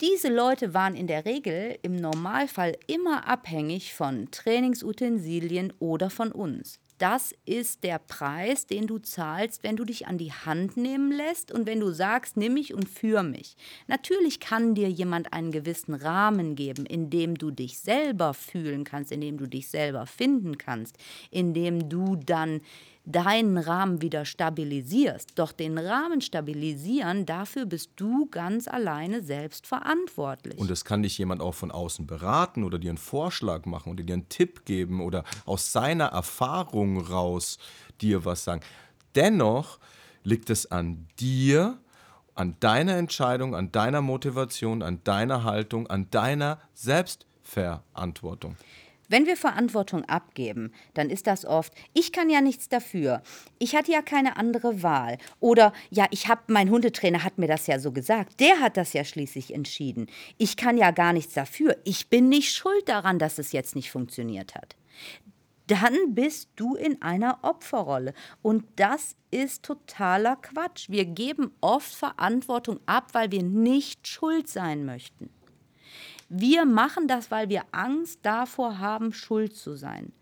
Diese 0.00 0.28
Leute 0.28 0.74
waren 0.74 0.96
in 0.96 1.06
der 1.06 1.24
Regel 1.24 1.78
im 1.82 1.94
Normalfall 1.96 2.76
immer 2.88 3.28
abhängig 3.28 3.94
von 3.94 4.30
Trainingsutensilien 4.32 5.72
oder 5.78 6.10
von 6.10 6.32
uns. 6.32 6.80
Das 6.98 7.34
ist 7.44 7.82
der 7.82 7.98
Preis, 7.98 8.66
den 8.66 8.86
du 8.86 8.98
zahlst, 8.98 9.64
wenn 9.64 9.76
du 9.76 9.84
dich 9.84 10.06
an 10.06 10.16
die 10.16 10.32
Hand 10.32 10.76
nehmen 10.76 11.10
lässt 11.10 11.50
und 11.50 11.66
wenn 11.66 11.80
du 11.80 11.90
sagst, 11.90 12.36
nimm 12.36 12.54
mich 12.54 12.72
und 12.72 12.88
führ 12.88 13.24
mich. 13.24 13.56
Natürlich 13.88 14.38
kann 14.38 14.76
dir 14.76 14.88
jemand 14.88 15.32
einen 15.32 15.50
gewissen 15.50 15.94
Rahmen 15.94 16.54
geben, 16.54 16.86
in 16.86 17.10
dem 17.10 17.36
du 17.36 17.50
dich 17.50 17.80
selber 17.80 18.32
fühlen 18.32 18.84
kannst, 18.84 19.10
in 19.10 19.20
dem 19.20 19.38
du 19.38 19.46
dich 19.48 19.68
selber 19.68 20.06
finden 20.06 20.56
kannst, 20.56 20.96
in 21.30 21.52
dem 21.52 21.88
du 21.88 22.14
dann 22.14 22.60
deinen 23.04 23.58
Rahmen 23.58 24.00
wieder 24.00 24.24
stabilisierst. 24.24 25.32
Doch 25.34 25.52
den 25.52 25.78
Rahmen 25.78 26.20
stabilisieren, 26.20 27.26
dafür 27.26 27.66
bist 27.66 27.90
du 27.96 28.26
ganz 28.30 28.66
alleine 28.66 29.22
selbst 29.22 29.66
verantwortlich. 29.66 30.58
Und 30.58 30.70
es 30.70 30.84
kann 30.84 31.02
dich 31.02 31.18
jemand 31.18 31.42
auch 31.42 31.54
von 31.54 31.70
außen 31.70 32.06
beraten 32.06 32.64
oder 32.64 32.78
dir 32.78 32.90
einen 32.90 32.98
Vorschlag 32.98 33.66
machen 33.66 33.92
oder 33.92 34.02
dir 34.02 34.14
einen 34.14 34.28
Tipp 34.28 34.64
geben 34.64 35.00
oder 35.00 35.24
aus 35.44 35.72
seiner 35.72 36.06
Erfahrung 36.06 36.98
raus 37.00 37.58
dir 38.00 38.24
was 38.24 38.44
sagen. 38.44 38.62
Dennoch 39.14 39.78
liegt 40.22 40.48
es 40.50 40.70
an 40.70 41.06
dir, 41.18 41.78
an 42.34 42.56
deiner 42.60 42.96
Entscheidung, 42.96 43.54
an 43.54 43.70
deiner 43.70 44.00
Motivation, 44.00 44.82
an 44.82 45.00
deiner 45.04 45.44
Haltung, 45.44 45.86
an 45.88 46.10
deiner 46.10 46.58
Selbstverantwortung. 46.72 48.56
Wenn 49.14 49.26
wir 49.26 49.36
Verantwortung 49.36 50.04
abgeben, 50.06 50.72
dann 50.94 51.08
ist 51.08 51.28
das 51.28 51.44
oft, 51.44 51.72
ich 51.92 52.10
kann 52.10 52.30
ja 52.30 52.40
nichts 52.40 52.68
dafür. 52.68 53.22
Ich 53.60 53.76
hatte 53.76 53.92
ja 53.92 54.02
keine 54.02 54.36
andere 54.36 54.82
Wahl. 54.82 55.18
Oder 55.38 55.72
ja, 55.88 56.06
ich 56.10 56.26
habe, 56.26 56.40
mein 56.48 56.68
Hundetrainer 56.68 57.22
hat 57.22 57.38
mir 57.38 57.46
das 57.46 57.68
ja 57.68 57.78
so 57.78 57.92
gesagt. 57.92 58.40
Der 58.40 58.58
hat 58.58 58.76
das 58.76 58.92
ja 58.92 59.04
schließlich 59.04 59.54
entschieden. 59.54 60.08
Ich 60.36 60.56
kann 60.56 60.76
ja 60.76 60.90
gar 60.90 61.12
nichts 61.12 61.32
dafür. 61.32 61.76
Ich 61.84 62.08
bin 62.08 62.28
nicht 62.28 62.52
schuld 62.52 62.88
daran, 62.88 63.20
dass 63.20 63.38
es 63.38 63.52
jetzt 63.52 63.76
nicht 63.76 63.92
funktioniert 63.92 64.56
hat. 64.56 64.74
Dann 65.68 66.16
bist 66.16 66.48
du 66.56 66.74
in 66.74 67.00
einer 67.00 67.38
Opferrolle. 67.42 68.14
Und 68.42 68.64
das 68.74 69.14
ist 69.30 69.62
totaler 69.62 70.34
Quatsch. 70.42 70.90
Wir 70.90 71.04
geben 71.04 71.52
oft 71.60 71.94
Verantwortung 71.94 72.80
ab, 72.86 73.10
weil 73.12 73.30
wir 73.30 73.44
nicht 73.44 74.08
schuld 74.08 74.48
sein 74.48 74.84
möchten. 74.84 75.30
Wir 76.36 76.64
machen 76.64 77.06
das, 77.06 77.30
weil 77.30 77.48
wir 77.48 77.62
Angst 77.70 78.18
davor 78.24 78.80
haben, 78.80 79.12
schuld 79.12 79.54
zu 79.54 79.76
sein. 79.76 80.12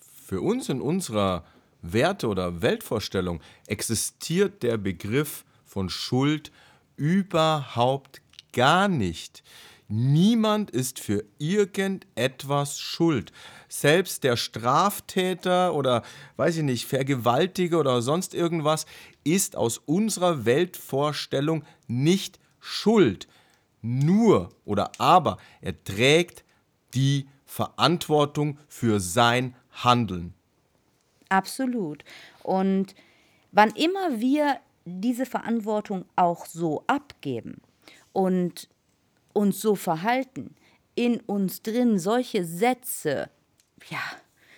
Für 0.00 0.40
uns 0.40 0.68
in 0.68 0.80
unserer 0.80 1.44
Werte- 1.80 2.26
oder 2.26 2.60
Weltvorstellung 2.60 3.40
existiert 3.68 4.64
der 4.64 4.78
Begriff 4.78 5.44
von 5.64 5.90
Schuld 5.90 6.50
überhaupt 6.96 8.20
gar 8.52 8.88
nicht. 8.88 9.44
Niemand 9.86 10.72
ist 10.72 10.98
für 10.98 11.24
irgendetwas 11.38 12.80
schuld. 12.80 13.30
Selbst 13.68 14.24
der 14.24 14.36
Straftäter 14.36 15.72
oder, 15.72 16.02
weiß 16.34 16.56
ich 16.56 16.64
nicht, 16.64 16.84
Vergewaltiger 16.84 17.78
oder 17.78 18.02
sonst 18.02 18.34
irgendwas 18.34 18.86
ist 19.22 19.54
aus 19.54 19.78
unserer 19.78 20.44
Weltvorstellung 20.46 21.62
nicht 21.86 22.40
schuld 22.58 23.28
nur 23.86 24.50
oder 24.64 24.90
aber 24.98 25.38
er 25.60 25.82
trägt 25.84 26.44
die 26.94 27.28
Verantwortung 27.44 28.58
für 28.68 29.00
sein 29.00 29.54
Handeln. 29.70 30.34
Absolut. 31.28 32.04
Und 32.42 32.94
wann 33.52 33.70
immer 33.70 34.20
wir 34.20 34.58
diese 34.84 35.26
Verantwortung 35.26 36.04
auch 36.16 36.46
so 36.46 36.84
abgeben 36.86 37.60
und 38.12 38.68
uns 39.32 39.60
so 39.60 39.74
verhalten, 39.74 40.54
in 40.94 41.20
uns 41.20 41.62
drin 41.62 41.98
solche 41.98 42.44
Sätze, 42.44 43.28
ja, 43.90 44.00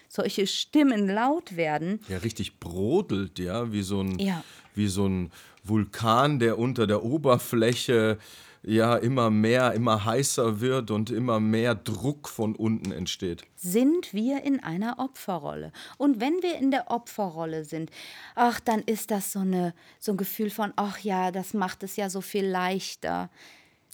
solche 0.08 0.46
Stimmen 0.46 1.08
laut 1.08 1.56
werden. 1.56 2.00
Ja, 2.08 2.18
richtig 2.18 2.60
brodelt, 2.60 3.38
ja, 3.38 3.72
wie 3.72 3.82
so 3.82 4.00
ein, 4.00 4.18
ja. 4.18 4.44
wie 4.74 4.86
so 4.86 5.06
ein 5.06 5.32
Vulkan, 5.64 6.38
der 6.38 6.58
unter 6.58 6.86
der 6.86 7.02
Oberfläche 7.04 8.18
ja 8.62 8.96
immer 8.96 9.30
mehr, 9.30 9.72
immer 9.72 10.04
heißer 10.04 10.60
wird 10.60 10.90
und 10.90 11.10
immer 11.10 11.40
mehr 11.40 11.74
Druck 11.74 12.28
von 12.28 12.54
unten 12.54 12.92
entsteht. 12.92 13.42
Sind 13.56 14.12
wir 14.12 14.42
in 14.44 14.62
einer 14.62 14.98
Opferrolle? 14.98 15.72
Und 15.96 16.20
wenn 16.20 16.42
wir 16.42 16.56
in 16.58 16.70
der 16.70 16.90
Opferrolle 16.90 17.64
sind, 17.64 17.90
ach, 18.34 18.60
dann 18.60 18.80
ist 18.82 19.10
das 19.10 19.32
so, 19.32 19.40
eine, 19.40 19.74
so 19.98 20.12
ein 20.12 20.16
Gefühl 20.16 20.50
von, 20.50 20.72
ach 20.76 20.98
ja, 21.00 21.30
das 21.30 21.54
macht 21.54 21.82
es 21.82 21.96
ja 21.96 22.10
so 22.10 22.20
viel 22.20 22.46
leichter. 22.46 23.30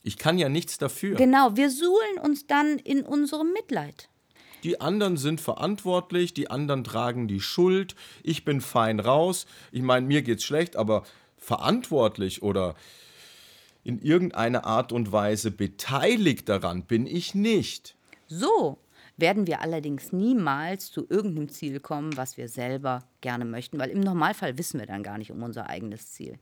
Ich 0.03 0.19
kann 0.19 0.39
ja 0.39 0.49
nichts 0.49 0.79
dafür. 0.79 1.17
Genau, 1.17 1.57
wir 1.57 1.71
suhlen 1.71 2.19
uns 2.23 2.47
dann 2.47 2.79
in 2.79 3.03
unserem 3.03 3.53
Mitleid. 3.53 4.09
Die 4.65 4.81
anderen 4.81 5.19
sind 5.19 5.43
verantwortlich, 5.43 6.33
die 6.33 6.51
anderen 6.51 6.85
tragen 6.85 7.29
die 7.29 7.41
Schuld. 7.41 7.95
Ich 8.23 8.47
bin 8.47 8.63
fein 8.63 8.99
raus. 8.99 9.47
Ich 9.73 9.83
meine, 9.83 10.07
mir 10.07 10.23
geht's 10.23 10.45
schlecht, 10.45 10.77
aber 10.77 11.05
verantwortlich 11.37 12.43
oder 12.43 12.75
in 13.85 14.01
irgendeiner 14.01 14.65
Art 14.65 14.93
und 14.93 15.13
Weise 15.13 15.51
beteiligt 15.51 16.49
daran 16.49 16.83
bin 16.83 17.07
ich 17.07 17.35
nicht. 17.35 17.97
So 18.27 18.79
werden 19.17 19.47
wir 19.47 19.61
allerdings 19.61 20.13
niemals 20.13 20.91
zu 20.91 21.07
irgendeinem 21.09 21.49
Ziel 21.49 21.79
kommen, 21.79 22.17
was 22.17 22.37
wir 22.37 22.49
selber 22.49 23.05
gerne 23.21 23.45
möchten, 23.45 23.79
weil 23.79 23.91
im 23.91 24.01
Normalfall 24.01 24.59
wissen 24.59 24.81
wir 24.81 24.87
dann 24.87 25.03
gar 25.03 25.19
nicht 25.19 25.31
um 25.31 25.43
unser 25.43 25.69
eigenes 25.69 26.13
Ziel. 26.13 26.39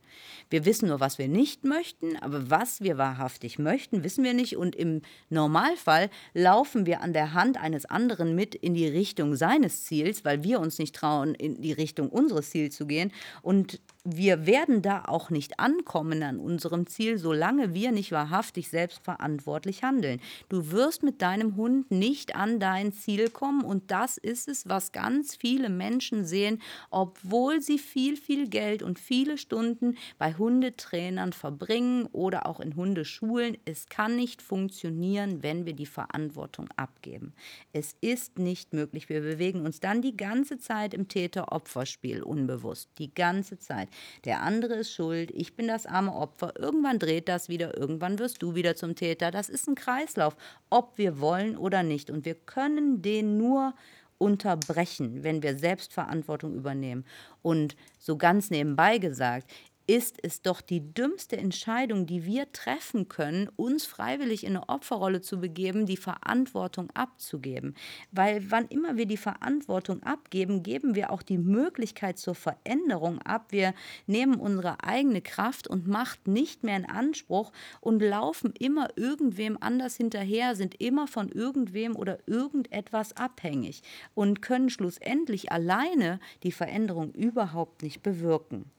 Wir 0.49 0.65
wissen 0.65 0.89
nur, 0.89 0.99
was 0.99 1.17
wir 1.17 1.27
nicht 1.27 1.65
möchten, 1.65 2.17
aber 2.17 2.49
was 2.49 2.81
wir 2.81 2.97
wahrhaftig 2.97 3.59
möchten, 3.59 4.03
wissen 4.03 4.23
wir 4.23 4.33
nicht. 4.33 4.57
Und 4.57 4.75
im 4.75 5.01
Normalfall 5.29 6.09
laufen 6.33 6.85
wir 6.85 7.01
an 7.01 7.13
der 7.13 7.33
Hand 7.33 7.57
eines 7.57 7.85
anderen 7.85 8.35
mit 8.35 8.55
in 8.55 8.73
die 8.73 8.87
Richtung 8.87 9.35
seines 9.35 9.83
Ziels, 9.85 10.25
weil 10.25 10.43
wir 10.43 10.59
uns 10.59 10.79
nicht 10.79 10.95
trauen, 10.95 11.35
in 11.35 11.61
die 11.61 11.73
Richtung 11.73 12.09
unseres 12.09 12.49
Ziels 12.49 12.75
zu 12.75 12.87
gehen. 12.87 13.11
Und 13.43 13.79
wir 14.03 14.45
werden 14.45 14.81
da 14.81 15.03
auch 15.05 15.29
nicht 15.29 15.59
ankommen 15.59 16.23
an 16.23 16.39
unserem 16.39 16.87
Ziel, 16.87 17.17
solange 17.17 17.73
wir 17.73 17.91
nicht 17.91 18.11
wahrhaftig 18.11 18.69
selbstverantwortlich 18.69 19.83
handeln. 19.83 20.19
Du 20.49 20.71
wirst 20.71 21.03
mit 21.03 21.21
deinem 21.21 21.55
Hund 21.55 21.91
nicht 21.91 22.35
an 22.35 22.59
dein 22.59 22.93
Ziel 22.93 23.29
kommen 23.29 23.63
und 23.63 23.91
das 23.91 24.17
ist 24.17 24.47
es, 24.47 24.67
was 24.67 24.91
ganz 24.91 25.35
viele 25.35 25.69
Menschen 25.69 26.25
sehen 26.25 26.59
obwohl 26.89 27.61
sie 27.61 27.79
viel, 27.79 28.17
viel 28.17 28.47
Geld 28.47 28.83
und 28.83 28.99
viele 28.99 29.37
Stunden 29.37 29.97
bei 30.17 30.33
Hundetrainern 30.33 31.33
verbringen 31.33 32.07
oder 32.11 32.45
auch 32.45 32.59
in 32.59 32.75
Hundeschulen. 32.75 33.57
Es 33.65 33.89
kann 33.89 34.15
nicht 34.15 34.41
funktionieren, 34.41 35.43
wenn 35.43 35.65
wir 35.65 35.73
die 35.73 35.85
Verantwortung 35.85 36.69
abgeben. 36.75 37.33
Es 37.71 37.95
ist 38.01 38.37
nicht 38.37 38.73
möglich. 38.73 39.09
Wir 39.09 39.21
bewegen 39.21 39.65
uns 39.65 39.79
dann 39.79 40.01
die 40.01 40.15
ganze 40.15 40.57
Zeit 40.57 40.93
im 40.93 41.07
Täter-Opfer-Spiel 41.07 42.23
unbewusst. 42.23 42.89
Die 42.97 43.13
ganze 43.13 43.57
Zeit. 43.59 43.89
Der 44.25 44.41
andere 44.41 44.75
ist 44.75 44.93
schuld, 44.93 45.31
ich 45.31 45.55
bin 45.55 45.67
das 45.67 45.85
arme 45.85 46.13
Opfer. 46.13 46.53
Irgendwann 46.57 46.99
dreht 46.99 47.29
das 47.29 47.49
wieder, 47.49 47.77
irgendwann 47.77 48.19
wirst 48.19 48.41
du 48.41 48.55
wieder 48.55 48.75
zum 48.75 48.95
Täter. 48.95 49.31
Das 49.31 49.49
ist 49.49 49.67
ein 49.67 49.75
Kreislauf, 49.75 50.35
ob 50.69 50.97
wir 50.97 51.19
wollen 51.19 51.57
oder 51.57 51.83
nicht. 51.83 52.09
Und 52.09 52.25
wir 52.25 52.35
können 52.35 53.01
den 53.01 53.37
nur 53.37 53.73
unterbrechen, 54.17 55.23
wenn 55.23 55.43
wir 55.43 55.57
Selbstverantwortung 55.57 56.55
übernehmen. 56.55 57.05
Und 57.41 57.75
so 57.99 58.17
ganz 58.17 58.49
nebenbei 58.49 58.97
gesagt, 58.97 59.51
ist 59.85 60.17
es 60.23 60.41
doch 60.41 60.61
die 60.61 60.93
dümmste 60.93 61.35
Entscheidung, 61.35 62.05
die 62.05 62.25
wir 62.25 62.51
treffen 62.53 63.09
können, 63.09 63.49
uns 63.57 63.85
freiwillig 63.85 64.45
in 64.45 64.55
eine 64.55 64.69
Opferrolle 64.69 65.21
zu 65.21 65.39
begeben, 65.39 65.85
die 65.85 65.97
Verantwortung 65.97 66.89
abzugeben. 66.91 67.75
Weil 68.11 68.49
wann 68.49 68.67
immer 68.67 68.95
wir 68.95 69.05
die 69.05 69.17
Verantwortung 69.17 70.01
abgeben, 70.03 70.63
geben 70.63 70.95
wir 70.95 71.11
auch 71.11 71.21
die 71.21 71.37
Möglichkeit 71.37 72.17
zur 72.17 72.35
Veränderung 72.35 73.21
ab. 73.21 73.47
Wir 73.51 73.73
nehmen 74.07 74.35
unsere 74.35 74.83
eigene 74.83 75.21
Kraft 75.21 75.67
und 75.67 75.87
Macht 75.87 76.27
nicht 76.27 76.63
mehr 76.63 76.77
in 76.77 76.85
Anspruch 76.85 77.51
und 77.81 78.01
laufen 78.01 78.53
immer 78.57 78.89
irgendwem 78.95 79.57
anders 79.59 79.97
hinterher, 79.97 80.55
sind 80.55 80.79
immer 80.79 81.07
von 81.07 81.29
irgendwem 81.29 81.95
oder 81.97 82.19
irgendetwas 82.25 83.17
abhängig 83.17 83.83
und 84.13 84.41
können 84.41 84.69
schlussendlich 84.69 85.51
alleine 85.51 86.19
die 86.43 86.53
Veränderung 86.53 87.11
überhaupt 87.11 87.83
nicht 87.83 88.01
bewirken. 88.01 88.71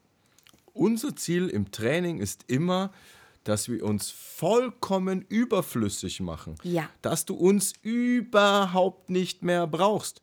Unser 0.74 1.14
Ziel 1.14 1.48
im 1.48 1.70
Training 1.70 2.18
ist 2.18 2.44
immer, 2.48 2.92
dass 3.44 3.68
wir 3.68 3.84
uns 3.84 4.10
vollkommen 4.10 5.24
überflüssig 5.28 6.20
machen. 6.20 6.56
Ja. 6.64 6.90
Dass 7.00 7.24
du 7.24 7.34
uns 7.34 7.74
überhaupt 7.82 9.08
nicht 9.08 9.42
mehr 9.42 9.66
brauchst. 9.66 10.20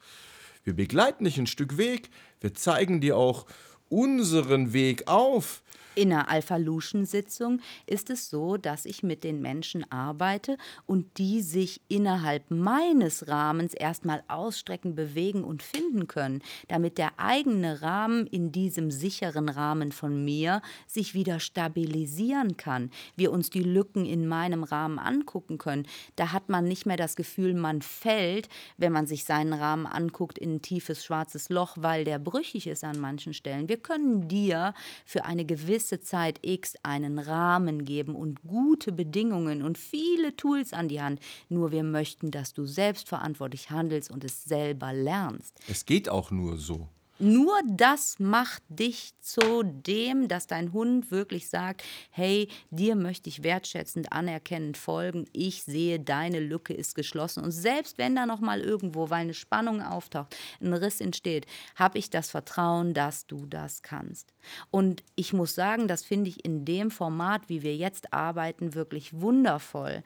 Wir 0.63 0.73
begleiten 0.75 1.23
dich 1.23 1.37
ein 1.37 1.47
Stück 1.47 1.77
Weg, 1.77 2.09
wir 2.41 2.53
zeigen 2.53 2.99
dir 3.01 3.15
auch 3.17 3.45
unseren 3.89 4.73
Weg 4.73 5.07
auf. 5.07 5.63
In 5.93 6.13
einer 6.13 6.29
Alpha-Lution-Sitzung 6.29 7.59
ist 7.85 8.09
es 8.09 8.29
so, 8.29 8.55
dass 8.55 8.85
ich 8.85 9.03
mit 9.03 9.25
den 9.25 9.41
Menschen 9.41 9.91
arbeite 9.91 10.57
und 10.85 11.17
die 11.17 11.41
sich 11.41 11.81
innerhalb 11.89 12.49
meines 12.49 13.27
Rahmens 13.27 13.73
erstmal 13.73 14.23
ausstrecken, 14.29 14.95
bewegen 14.95 15.43
und 15.43 15.61
finden 15.61 16.07
können, 16.07 16.41
damit 16.69 16.97
der 16.97 17.19
eigene 17.19 17.81
Rahmen 17.81 18.25
in 18.25 18.53
diesem 18.53 18.89
sicheren 18.89 19.49
Rahmen 19.49 19.91
von 19.91 20.23
mir 20.23 20.61
sich 20.87 21.13
wieder 21.13 21.41
stabilisieren 21.41 22.55
kann. 22.55 22.89
Wir 23.17 23.33
uns 23.33 23.49
die 23.49 23.63
Lücken 23.63 24.05
in 24.05 24.27
meinem 24.27 24.63
Rahmen 24.63 24.97
angucken 24.97 25.57
können. 25.57 25.85
Da 26.15 26.31
hat 26.31 26.47
man 26.47 26.63
nicht 26.63 26.85
mehr 26.85 26.95
das 26.95 27.17
Gefühl, 27.17 27.53
man 27.53 27.81
fällt, 27.81 28.47
wenn 28.77 28.93
man 28.93 29.07
sich 29.07 29.25
seinen 29.25 29.51
Rahmen 29.51 29.87
anguckt, 29.87 30.37
in 30.37 30.55
ein 30.55 30.61
tiefes 30.61 31.03
schwarzes 31.03 31.49
Loch, 31.49 31.75
weil 31.77 32.05
der 32.05 32.17
brüchig 32.17 32.67
ist 32.67 32.85
an 32.85 32.97
manchen 32.97 33.33
Stellen. 33.33 33.67
Wir 33.67 33.77
können 33.77 34.29
dir 34.29 34.73
für 35.05 35.25
eine 35.25 35.43
gewisse 35.43 35.80
gewisse 35.81 35.99
Zeit 35.99 36.39
X 36.43 36.75
einen 36.83 37.17
Rahmen 37.17 37.85
geben 37.85 38.15
und 38.15 38.43
gute 38.43 38.91
Bedingungen 38.91 39.63
und 39.63 39.79
viele 39.79 40.35
Tools 40.35 40.73
an 40.73 40.87
die 40.87 41.01
Hand. 41.01 41.19
Nur 41.49 41.71
wir 41.71 41.83
möchten, 41.83 42.29
dass 42.29 42.53
du 42.53 42.65
selbstverantwortlich 42.65 43.71
handelst 43.71 44.11
und 44.11 44.23
es 44.23 44.43
selber 44.43 44.93
lernst. 44.93 45.59
Es 45.67 45.85
geht 45.85 46.07
auch 46.07 46.29
nur 46.29 46.57
so. 46.57 46.87
Nur 47.21 47.53
das 47.67 48.17
macht 48.17 48.63
dich 48.67 49.13
zu 49.19 49.61
dem, 49.61 50.27
dass 50.27 50.47
dein 50.47 50.73
Hund 50.73 51.11
wirklich 51.11 51.49
sagt, 51.49 51.83
hey, 52.09 52.47
dir 52.71 52.95
möchte 52.95 53.29
ich 53.29 53.43
wertschätzend, 53.43 54.11
anerkennend 54.11 54.75
folgen. 54.75 55.25
Ich 55.31 55.61
sehe, 55.61 55.99
deine 55.99 56.39
Lücke 56.39 56.73
ist 56.73 56.95
geschlossen. 56.95 57.43
Und 57.43 57.51
selbst 57.51 57.99
wenn 57.99 58.15
da 58.15 58.25
noch 58.25 58.39
mal 58.39 58.59
irgendwo, 58.59 59.11
weil 59.11 59.21
eine 59.21 59.35
Spannung 59.35 59.83
auftaucht, 59.83 60.35
ein 60.59 60.73
Riss 60.73 60.99
entsteht, 60.99 61.45
habe 61.75 61.99
ich 61.99 62.09
das 62.09 62.31
Vertrauen, 62.31 62.95
dass 62.95 63.27
du 63.27 63.45
das 63.45 63.83
kannst. 63.83 64.33
Und 64.71 65.03
ich 65.15 65.31
muss 65.31 65.53
sagen, 65.53 65.87
das 65.87 66.03
finde 66.03 66.31
ich 66.31 66.43
in 66.43 66.65
dem 66.65 66.89
Format, 66.89 67.49
wie 67.49 67.61
wir 67.61 67.75
jetzt 67.75 68.13
arbeiten, 68.13 68.73
wirklich 68.73 69.21
wundervoll, 69.21 70.01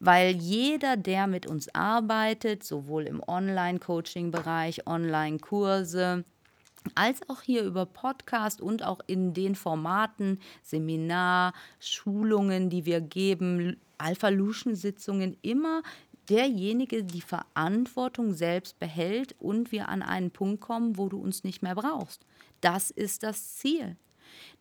weil 0.00 0.34
jeder, 0.34 0.96
der 0.96 1.26
mit 1.26 1.46
uns 1.46 1.68
arbeitet, 1.74 2.64
sowohl 2.64 3.02
im 3.02 3.22
Online-Coaching-Bereich, 3.22 4.86
Online-Kurse, 4.86 6.24
als 6.94 7.28
auch 7.28 7.42
hier 7.42 7.64
über 7.64 7.86
Podcast 7.86 8.60
und 8.60 8.82
auch 8.82 9.00
in 9.06 9.34
den 9.34 9.54
Formaten, 9.54 10.38
Seminar, 10.62 11.52
Schulungen, 11.80 12.70
die 12.70 12.84
wir 12.84 13.00
geben, 13.00 13.76
Alpha-Lution-Sitzungen, 13.98 15.36
immer 15.42 15.82
derjenige 16.28 17.04
die 17.04 17.20
Verantwortung 17.20 18.32
selbst 18.32 18.78
behält 18.78 19.34
und 19.38 19.72
wir 19.72 19.88
an 19.88 20.02
einen 20.02 20.30
Punkt 20.30 20.60
kommen, 20.60 20.96
wo 20.96 21.08
du 21.08 21.18
uns 21.18 21.44
nicht 21.44 21.62
mehr 21.62 21.74
brauchst. 21.74 22.24
Das 22.60 22.90
ist 22.90 23.22
das 23.22 23.56
Ziel. 23.56 23.96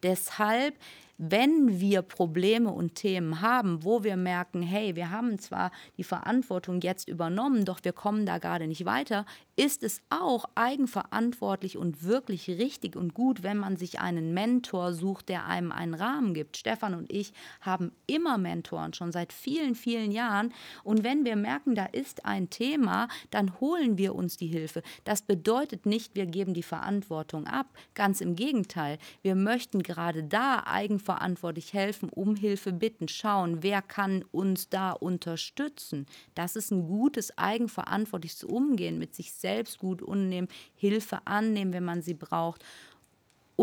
Deshalb 0.01 0.75
wenn 1.17 1.79
wir 1.79 2.01
Probleme 2.01 2.71
und 2.71 2.95
Themen 2.95 3.41
haben, 3.41 3.83
wo 3.83 4.03
wir 4.03 4.17
merken, 4.17 4.61
hey, 4.61 4.95
wir 4.95 5.11
haben 5.11 5.37
zwar 5.39 5.71
die 5.97 6.03
Verantwortung 6.03 6.81
jetzt 6.81 7.07
übernommen, 7.07 7.65
doch 7.65 7.79
wir 7.83 7.93
kommen 7.93 8.25
da 8.25 8.39
gerade 8.39 8.67
nicht 8.67 8.85
weiter, 8.85 9.25
ist 9.55 9.83
es 9.83 10.01
auch 10.09 10.45
eigenverantwortlich 10.55 11.77
und 11.77 12.03
wirklich 12.03 12.47
richtig 12.49 12.95
und 12.95 13.13
gut, 13.13 13.43
wenn 13.43 13.57
man 13.57 13.77
sich 13.77 13.99
einen 13.99 14.33
Mentor 14.33 14.93
sucht, 14.93 15.29
der 15.29 15.45
einem 15.45 15.71
einen 15.71 15.93
Rahmen 15.93 16.33
gibt. 16.33 16.57
Stefan 16.57 16.95
und 16.95 17.11
ich 17.11 17.33
haben 17.61 17.91
immer 18.07 18.37
Mentoren, 18.39 18.93
schon 18.93 19.11
seit 19.11 19.31
vielen, 19.31 19.75
vielen 19.75 20.11
Jahren. 20.11 20.51
Und 20.83 21.03
wenn 21.03 21.23
wir 21.23 21.35
merken, 21.35 21.75
da 21.75 21.85
ist 21.85 22.25
ein 22.25 22.49
Thema, 22.49 23.07
dann 23.29 23.59
holen 23.59 23.97
wir 23.97 24.15
uns 24.15 24.37
die 24.37 24.47
Hilfe. 24.47 24.81
Das 25.03 25.21
bedeutet 25.21 25.85
nicht, 25.85 26.15
wir 26.15 26.25
geben 26.25 26.55
die 26.55 26.63
Verantwortung 26.63 27.45
ab. 27.45 27.67
Ganz 27.93 28.21
im 28.21 28.35
Gegenteil. 28.35 28.97
Wir 29.21 29.35
möchten 29.35 29.83
gerade 29.83 30.23
da 30.23 30.63
eigenverantwortlich 30.65 31.12
eigenverantwortlich 31.13 31.73
helfen, 31.73 32.09
um 32.09 32.35
Hilfe 32.35 32.73
bitten, 32.73 33.07
schauen, 33.07 33.63
wer 33.63 33.81
kann 33.81 34.25
uns 34.31 34.69
da 34.69 34.91
unterstützen. 34.91 36.05
Das 36.35 36.55
ist 36.55 36.71
ein 36.71 36.87
gutes, 36.87 37.37
eigenverantwortliches 37.37 38.43
Umgehen 38.43 38.97
mit 38.99 39.15
sich 39.15 39.31
selbst 39.31 39.79
gut 39.79 40.01
unnehmen, 40.01 40.47
Hilfe 40.75 41.19
annehmen, 41.25 41.73
wenn 41.73 41.85
man 41.85 42.01
sie 42.01 42.13
braucht 42.13 42.63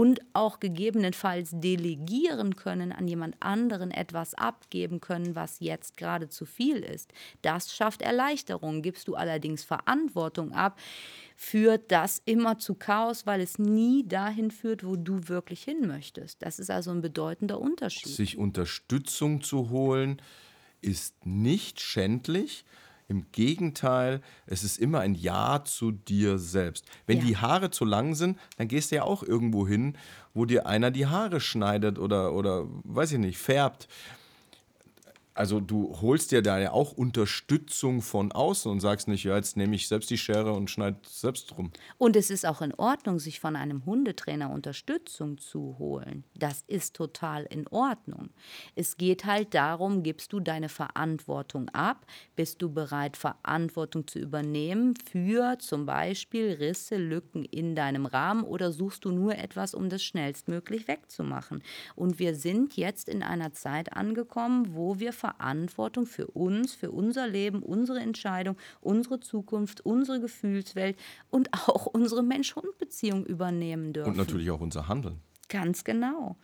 und 0.00 0.22
auch 0.32 0.60
gegebenenfalls 0.60 1.50
delegieren 1.52 2.56
können, 2.56 2.90
an 2.90 3.06
jemand 3.06 3.36
anderen 3.40 3.90
etwas 3.90 4.32
abgeben 4.32 5.02
können, 5.02 5.34
was 5.34 5.60
jetzt 5.60 5.98
gerade 5.98 6.30
zu 6.30 6.46
viel 6.46 6.76
ist. 6.76 7.12
Das 7.42 7.74
schafft 7.74 8.00
Erleichterung. 8.00 8.80
Gibst 8.80 9.08
du 9.08 9.14
allerdings 9.14 9.62
Verantwortung 9.62 10.52
ab, 10.52 10.78
führt 11.36 11.92
das 11.92 12.22
immer 12.24 12.58
zu 12.58 12.76
Chaos, 12.76 13.26
weil 13.26 13.42
es 13.42 13.58
nie 13.58 14.08
dahin 14.08 14.50
führt, 14.50 14.86
wo 14.86 14.96
du 14.96 15.28
wirklich 15.28 15.64
hin 15.64 15.86
möchtest. 15.86 16.40
Das 16.40 16.58
ist 16.58 16.70
also 16.70 16.92
ein 16.92 17.02
bedeutender 17.02 17.60
Unterschied. 17.60 18.10
Sich 18.10 18.38
Unterstützung 18.38 19.42
zu 19.42 19.68
holen, 19.68 20.22
ist 20.80 21.26
nicht 21.26 21.78
schändlich, 21.78 22.64
im 23.10 23.26
Gegenteil, 23.32 24.20
es 24.46 24.62
ist 24.62 24.78
immer 24.78 25.00
ein 25.00 25.14
Ja 25.16 25.64
zu 25.64 25.90
dir 25.90 26.38
selbst. 26.38 26.86
Wenn 27.06 27.18
ja. 27.18 27.24
die 27.24 27.36
Haare 27.36 27.70
zu 27.70 27.84
lang 27.84 28.14
sind, 28.14 28.38
dann 28.56 28.68
gehst 28.68 28.92
du 28.92 28.96
ja 28.96 29.02
auch 29.02 29.24
irgendwo 29.24 29.66
hin, 29.66 29.98
wo 30.32 30.44
dir 30.44 30.66
einer 30.66 30.92
die 30.92 31.06
Haare 31.06 31.40
schneidet 31.40 31.98
oder, 31.98 32.32
oder 32.32 32.66
weiß 32.84 33.12
ich 33.12 33.18
nicht, 33.18 33.38
färbt 33.38 33.88
also 35.34 35.60
du 35.60 35.96
holst 36.00 36.32
dir 36.32 36.42
da 36.42 36.58
ja 36.58 36.72
auch 36.72 36.92
Unterstützung 36.92 38.02
von 38.02 38.32
außen 38.32 38.70
und 38.70 38.80
sagst 38.80 39.08
nicht, 39.08 39.24
ja, 39.24 39.36
jetzt 39.36 39.56
nehme 39.56 39.76
ich 39.76 39.88
selbst 39.88 40.10
die 40.10 40.18
Schere 40.18 40.52
und 40.52 40.70
schneide 40.70 40.98
selbst 41.06 41.50
drum. 41.50 41.70
Und 41.98 42.16
es 42.16 42.30
ist 42.30 42.44
auch 42.44 42.60
in 42.62 42.74
Ordnung, 42.74 43.18
sich 43.18 43.40
von 43.40 43.56
einem 43.56 43.86
Hundetrainer 43.86 44.50
Unterstützung 44.50 45.38
zu 45.38 45.76
holen. 45.78 46.24
Das 46.34 46.64
ist 46.66 46.96
total 46.96 47.44
in 47.44 47.66
Ordnung. 47.68 48.30
Es 48.74 48.96
geht 48.96 49.24
halt 49.24 49.54
darum, 49.54 50.02
gibst 50.02 50.32
du 50.32 50.40
deine 50.40 50.68
Verantwortung 50.68 51.68
ab? 51.70 52.06
Bist 52.34 52.60
du 52.60 52.72
bereit, 52.72 53.16
Verantwortung 53.16 54.06
zu 54.06 54.18
übernehmen 54.18 54.94
für 54.96 55.58
zum 55.58 55.86
Beispiel 55.86 56.52
Risse, 56.52 56.96
Lücken 56.96 57.44
in 57.44 57.74
deinem 57.74 58.06
Rahmen 58.06 58.42
oder 58.42 58.72
suchst 58.72 59.04
du 59.04 59.12
nur 59.12 59.36
etwas, 59.36 59.74
um 59.74 59.88
das 59.88 60.02
schnellstmöglich 60.02 60.88
wegzumachen? 60.88 61.62
Und 61.94 62.18
wir 62.18 62.34
sind 62.34 62.76
jetzt 62.76 63.08
in 63.08 63.22
einer 63.22 63.52
Zeit 63.52 63.92
angekommen, 63.92 64.74
wo 64.74 64.98
wir 64.98 65.12
Verantwortung 65.20 66.06
für 66.06 66.26
uns, 66.28 66.74
für 66.74 66.90
unser 66.90 67.28
Leben, 67.28 67.62
unsere 67.62 68.00
Entscheidung, 68.00 68.56
unsere 68.80 69.20
Zukunft, 69.20 69.84
unsere 69.84 70.20
Gefühlswelt 70.20 70.96
und 71.28 71.50
auch 71.52 71.86
unsere 71.86 72.22
Mensch-Hund-Beziehung 72.22 73.26
übernehmen 73.26 73.92
dürfen. 73.92 74.10
Und 74.10 74.16
natürlich 74.16 74.50
auch 74.50 74.60
unser 74.60 74.88
Handeln. 74.88 75.20
Ganz 75.50 75.82
genau. 75.82 76.36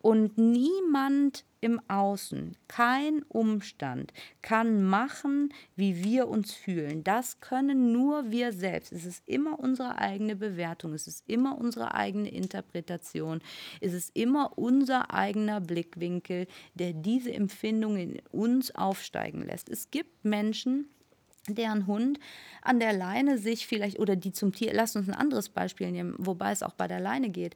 Und 0.00 0.36
niemand 0.36 1.44
im 1.60 1.80
Außen, 1.88 2.56
kein 2.66 3.22
Umstand 3.28 4.12
kann 4.42 4.82
machen, 4.82 5.54
wie 5.76 6.02
wir 6.04 6.28
uns 6.28 6.54
fühlen. 6.54 7.04
Das 7.04 7.40
können 7.40 7.92
nur 7.92 8.30
wir 8.30 8.52
selbst. 8.52 8.92
Es 8.92 9.04
ist 9.04 9.22
immer 9.26 9.60
unsere 9.60 9.98
eigene 9.98 10.34
Bewertung, 10.34 10.92
es 10.92 11.06
ist 11.06 11.22
immer 11.28 11.56
unsere 11.56 11.94
eigene 11.94 12.30
Interpretation, 12.30 13.40
es 13.80 13.92
ist 13.92 14.10
immer 14.16 14.58
unser 14.58 15.14
eigener 15.14 15.60
Blickwinkel, 15.60 16.48
der 16.74 16.92
diese 16.92 17.32
Empfindungen 17.32 18.16
in 18.16 18.22
uns 18.32 18.74
aufsteigen 18.74 19.42
lässt. 19.42 19.68
Es 19.68 19.90
gibt 19.92 20.24
Menschen, 20.24 20.88
deren 21.48 21.86
Hund 21.86 22.18
an 22.62 22.80
der 22.80 22.92
Leine 22.92 23.38
sich 23.38 23.66
vielleicht 23.66 23.98
oder 23.98 24.16
die 24.16 24.32
zum 24.32 24.52
Tier, 24.52 24.72
lass 24.74 24.96
uns 24.96 25.08
ein 25.08 25.14
anderes 25.14 25.48
Beispiel 25.48 25.90
nehmen, 25.92 26.14
wobei 26.18 26.50
es 26.50 26.62
auch 26.62 26.74
bei 26.74 26.88
der 26.88 27.00
Leine 27.00 27.30
geht, 27.30 27.54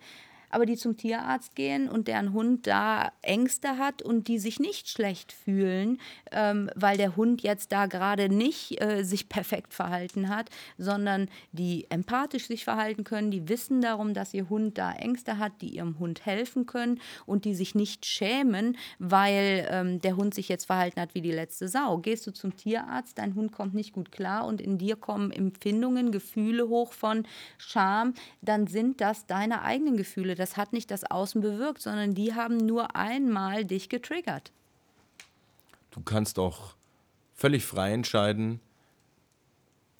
aber 0.53 0.67
die 0.67 0.77
zum 0.77 0.97
Tierarzt 0.97 1.57
gehen 1.57 1.89
und 1.89 2.09
deren 2.09 2.33
Hund 2.33 2.67
da 2.67 3.11
Ängste 3.23 3.79
hat 3.79 4.03
und 4.03 4.29
die 4.29 4.39
sich 4.39 4.61
nicht 4.61 4.89
schlecht 4.89 5.33
fühlen, 5.33 5.99
ähm, 6.31 6.71
weil 6.77 6.99
der 6.99 7.17
Hund 7.17 7.43
jetzt 7.43 7.73
da 7.73 7.87
gerade 7.87 8.29
nicht 8.29 8.81
äh, 8.81 9.03
sich 9.03 9.29
perfekt 9.29 9.73
verhalten 9.73 10.29
hat, 10.29 10.51
sondern 10.77 11.29
die 11.53 11.87
empathisch 11.91 12.47
sich 12.47 12.65
verhalten 12.65 13.03
können, 13.03 13.31
die 13.31 13.49
wissen 13.49 13.81
darum, 13.81 14.13
dass 14.13 14.35
ihr 14.35 14.49
Hund 14.51 14.77
da 14.77 14.93
Ängste 14.93 15.39
hat, 15.39 15.53
die 15.63 15.71
ihrem 15.71 15.99
Hund 15.99 16.27
helfen 16.27 16.67
können 16.67 17.01
und 17.25 17.47
die 17.47 17.55
sich 17.55 17.75
nicht 17.75 18.05
schämen, 18.05 18.77
weil 18.99 19.67
ähm, 19.71 20.01
der 20.03 20.17
Hund 20.17 20.35
sich 20.35 20.49
jetzt 20.51 20.67
verhalten 20.67 21.01
hat 21.01 21.15
wie 21.15 21.23
die 21.23 21.33
letzte 21.33 21.67
Sau. 21.67 21.97
Gehst 21.99 22.27
du 22.27 22.31
zum 22.31 22.57
Tierarzt, 22.57 23.17
dein 23.17 23.35
Hund 23.35 23.53
kommt 23.53 23.73
nicht 23.73 23.95
gut 23.95 24.13
klar 24.13 24.47
und 24.47 24.61
in 24.61 24.77
dir 24.77 24.97
kommen 24.97 25.31
Empfindungen, 25.31 26.13
Gefühle 26.13 26.69
hoch 26.69 26.93
von 26.93 27.27
Scham, 27.57 28.13
dann 28.43 28.67
sind 28.67 29.01
das 29.01 29.25
deine 29.27 29.63
eigenen 29.63 29.97
Gefühle 29.97 30.37
das 30.43 30.57
hat 30.57 30.73
nicht 30.73 30.91
das 30.91 31.05
Außen 31.05 31.41
bewirkt, 31.41 31.81
sondern 31.81 32.15
die 32.15 32.35
haben 32.35 32.57
nur 32.57 32.97
einmal 32.97 33.65
dich 33.65 33.89
getriggert. 33.89 34.51
Du 35.93 36.01
kannst 36.01 36.39
auch 36.39 36.75
völlig 37.33 37.65
frei 37.65 37.93
entscheiden, 37.93 38.61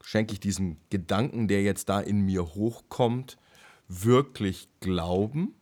schenke 0.03 0.33
ich 0.33 0.41
diesem 0.41 0.79
Gedanken, 0.91 1.47
der 1.47 1.63
jetzt 1.63 1.89
da 1.89 2.01
in 2.01 2.23
mir 2.23 2.55
hochkommt, 2.55 3.39
wirklich 3.87 4.69
Glauben? 4.81 5.55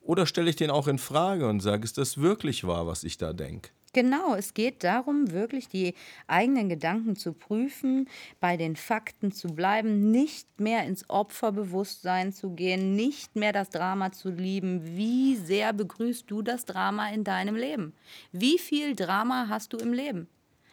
Oder 0.00 0.26
stelle 0.26 0.48
ich 0.48 0.56
den 0.56 0.70
auch 0.70 0.86
in 0.86 0.98
Frage 0.98 1.48
und 1.48 1.58
sage, 1.58 1.82
ist 1.82 1.98
das 1.98 2.18
wirklich 2.18 2.64
wahr, 2.64 2.86
was 2.86 3.02
ich 3.02 3.18
da 3.18 3.32
denke? 3.32 3.70
Genau, 3.96 4.34
es 4.34 4.52
geht 4.52 4.84
darum, 4.84 5.30
wirklich 5.30 5.68
die 5.68 5.94
eigenen 6.26 6.68
Gedanken 6.68 7.16
zu 7.16 7.32
prüfen, 7.32 8.10
bei 8.40 8.58
den 8.58 8.76
Fakten 8.76 9.32
zu 9.32 9.48
bleiben, 9.48 10.10
nicht 10.10 10.60
mehr 10.60 10.84
ins 10.84 11.08
Opferbewusstsein 11.08 12.34
zu 12.34 12.50
gehen, 12.50 12.94
nicht 12.94 13.36
mehr 13.36 13.54
das 13.54 13.70
Drama 13.70 14.12
zu 14.12 14.28
lieben. 14.28 14.84
Wie 14.98 15.34
sehr 15.36 15.72
begrüßt 15.72 16.30
du 16.30 16.42
das 16.42 16.66
Drama 16.66 17.08
in 17.08 17.24
deinem 17.24 17.56
Leben? 17.56 17.94
Wie 18.32 18.58
viel 18.58 18.94
Drama 18.94 19.46
hast 19.48 19.72
du 19.72 19.78
im 19.78 19.94
Leben? 19.94 20.28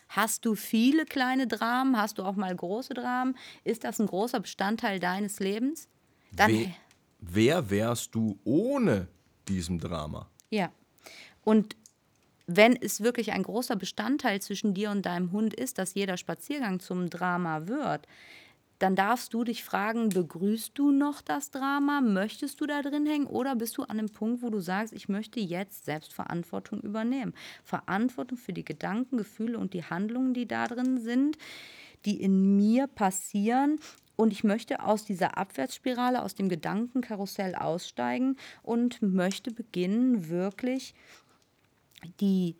Hast 0.09 0.43
du 0.43 0.55
viele 0.55 1.05
kleine 1.05 1.47
Dramen? 1.47 1.95
Hast 1.95 2.17
du 2.17 2.23
auch 2.23 2.35
mal 2.35 2.53
große 2.53 2.93
Dramen? 2.93 3.37
Ist 3.63 3.85
das 3.85 4.01
ein 4.01 4.07
großer 4.07 4.41
Bestandteil 4.41 4.99
deines 4.99 5.39
Lebens? 5.39 5.87
Dann, 6.33 6.51
wer, 6.51 6.73
wer 7.21 7.69
wärst 7.69 8.15
du 8.15 8.37
ohne 8.43 9.07
diesem 9.47 9.79
Drama? 9.79 10.29
Ja. 10.49 10.73
Und 11.45 11.77
wenn 12.47 12.75
es 12.75 13.01
wirklich 13.01 13.31
ein 13.31 13.43
großer 13.43 13.75
Bestandteil 13.75 14.41
zwischen 14.41 14.73
dir 14.73 14.91
und 14.91 15.05
deinem 15.05 15.31
Hund 15.31 15.53
ist, 15.53 15.77
dass 15.77 15.93
jeder 15.93 16.17
Spaziergang 16.17 16.79
zum 16.79 17.09
Drama 17.09 17.67
wird, 17.67 18.07
dann 18.79 18.97
darfst 18.97 19.33
du 19.33 19.45
dich 19.45 19.63
fragen, 19.63 20.09
begrüßt 20.09 20.77
du 20.77 20.91
noch 20.91 21.21
das 21.21 21.51
Drama? 21.51 22.01
Möchtest 22.01 22.59
du 22.59 22.65
da 22.65 22.81
drin 22.81 23.05
hängen? 23.05 23.27
Oder 23.27 23.55
bist 23.55 23.77
du 23.77 23.83
an 23.83 23.97
einem 23.97 24.09
Punkt, 24.09 24.41
wo 24.41 24.49
du 24.49 24.59
sagst, 24.59 24.91
ich 24.91 25.07
möchte 25.07 25.39
jetzt 25.39 25.85
Selbstverantwortung 25.85 26.81
übernehmen? 26.81 27.33
Verantwortung 27.63 28.37
für 28.37 28.51
die 28.51 28.65
Gedanken, 28.65 29.15
Gefühle 29.15 29.57
und 29.57 29.73
die 29.73 29.85
Handlungen, 29.85 30.33
die 30.33 30.47
da 30.47 30.67
drin 30.67 30.99
sind, 30.99 31.37
die 32.03 32.21
in 32.21 32.57
mir 32.57 32.87
passieren. 32.87 33.79
Und 34.17 34.33
ich 34.33 34.43
möchte 34.43 34.83
aus 34.83 35.05
dieser 35.05 35.37
Abwärtsspirale, 35.37 36.21
aus 36.21 36.35
dem 36.35 36.49
Gedankenkarussell 36.49 37.55
aussteigen 37.55 38.35
und 38.61 39.01
möchte 39.01 39.51
beginnen, 39.51 40.29
wirklich 40.29 40.93
die 42.19 42.55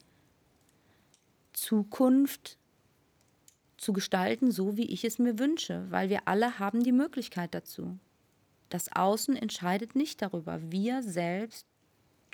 Zukunft 1.53 2.57
zu 3.77 3.93
gestalten, 3.93 4.51
so 4.51 4.77
wie 4.77 4.85
ich 4.85 5.03
es 5.03 5.19
mir 5.19 5.39
wünsche, 5.39 5.85
weil 5.89 6.09
wir 6.09 6.27
alle 6.27 6.59
haben 6.59 6.83
die 6.83 6.91
Möglichkeit 6.91 7.53
dazu. 7.53 7.99
Das 8.69 8.91
Außen 8.91 9.35
entscheidet 9.35 9.95
nicht 9.95 10.21
darüber. 10.21 10.59
Wir 10.71 11.03
selbst 11.03 11.67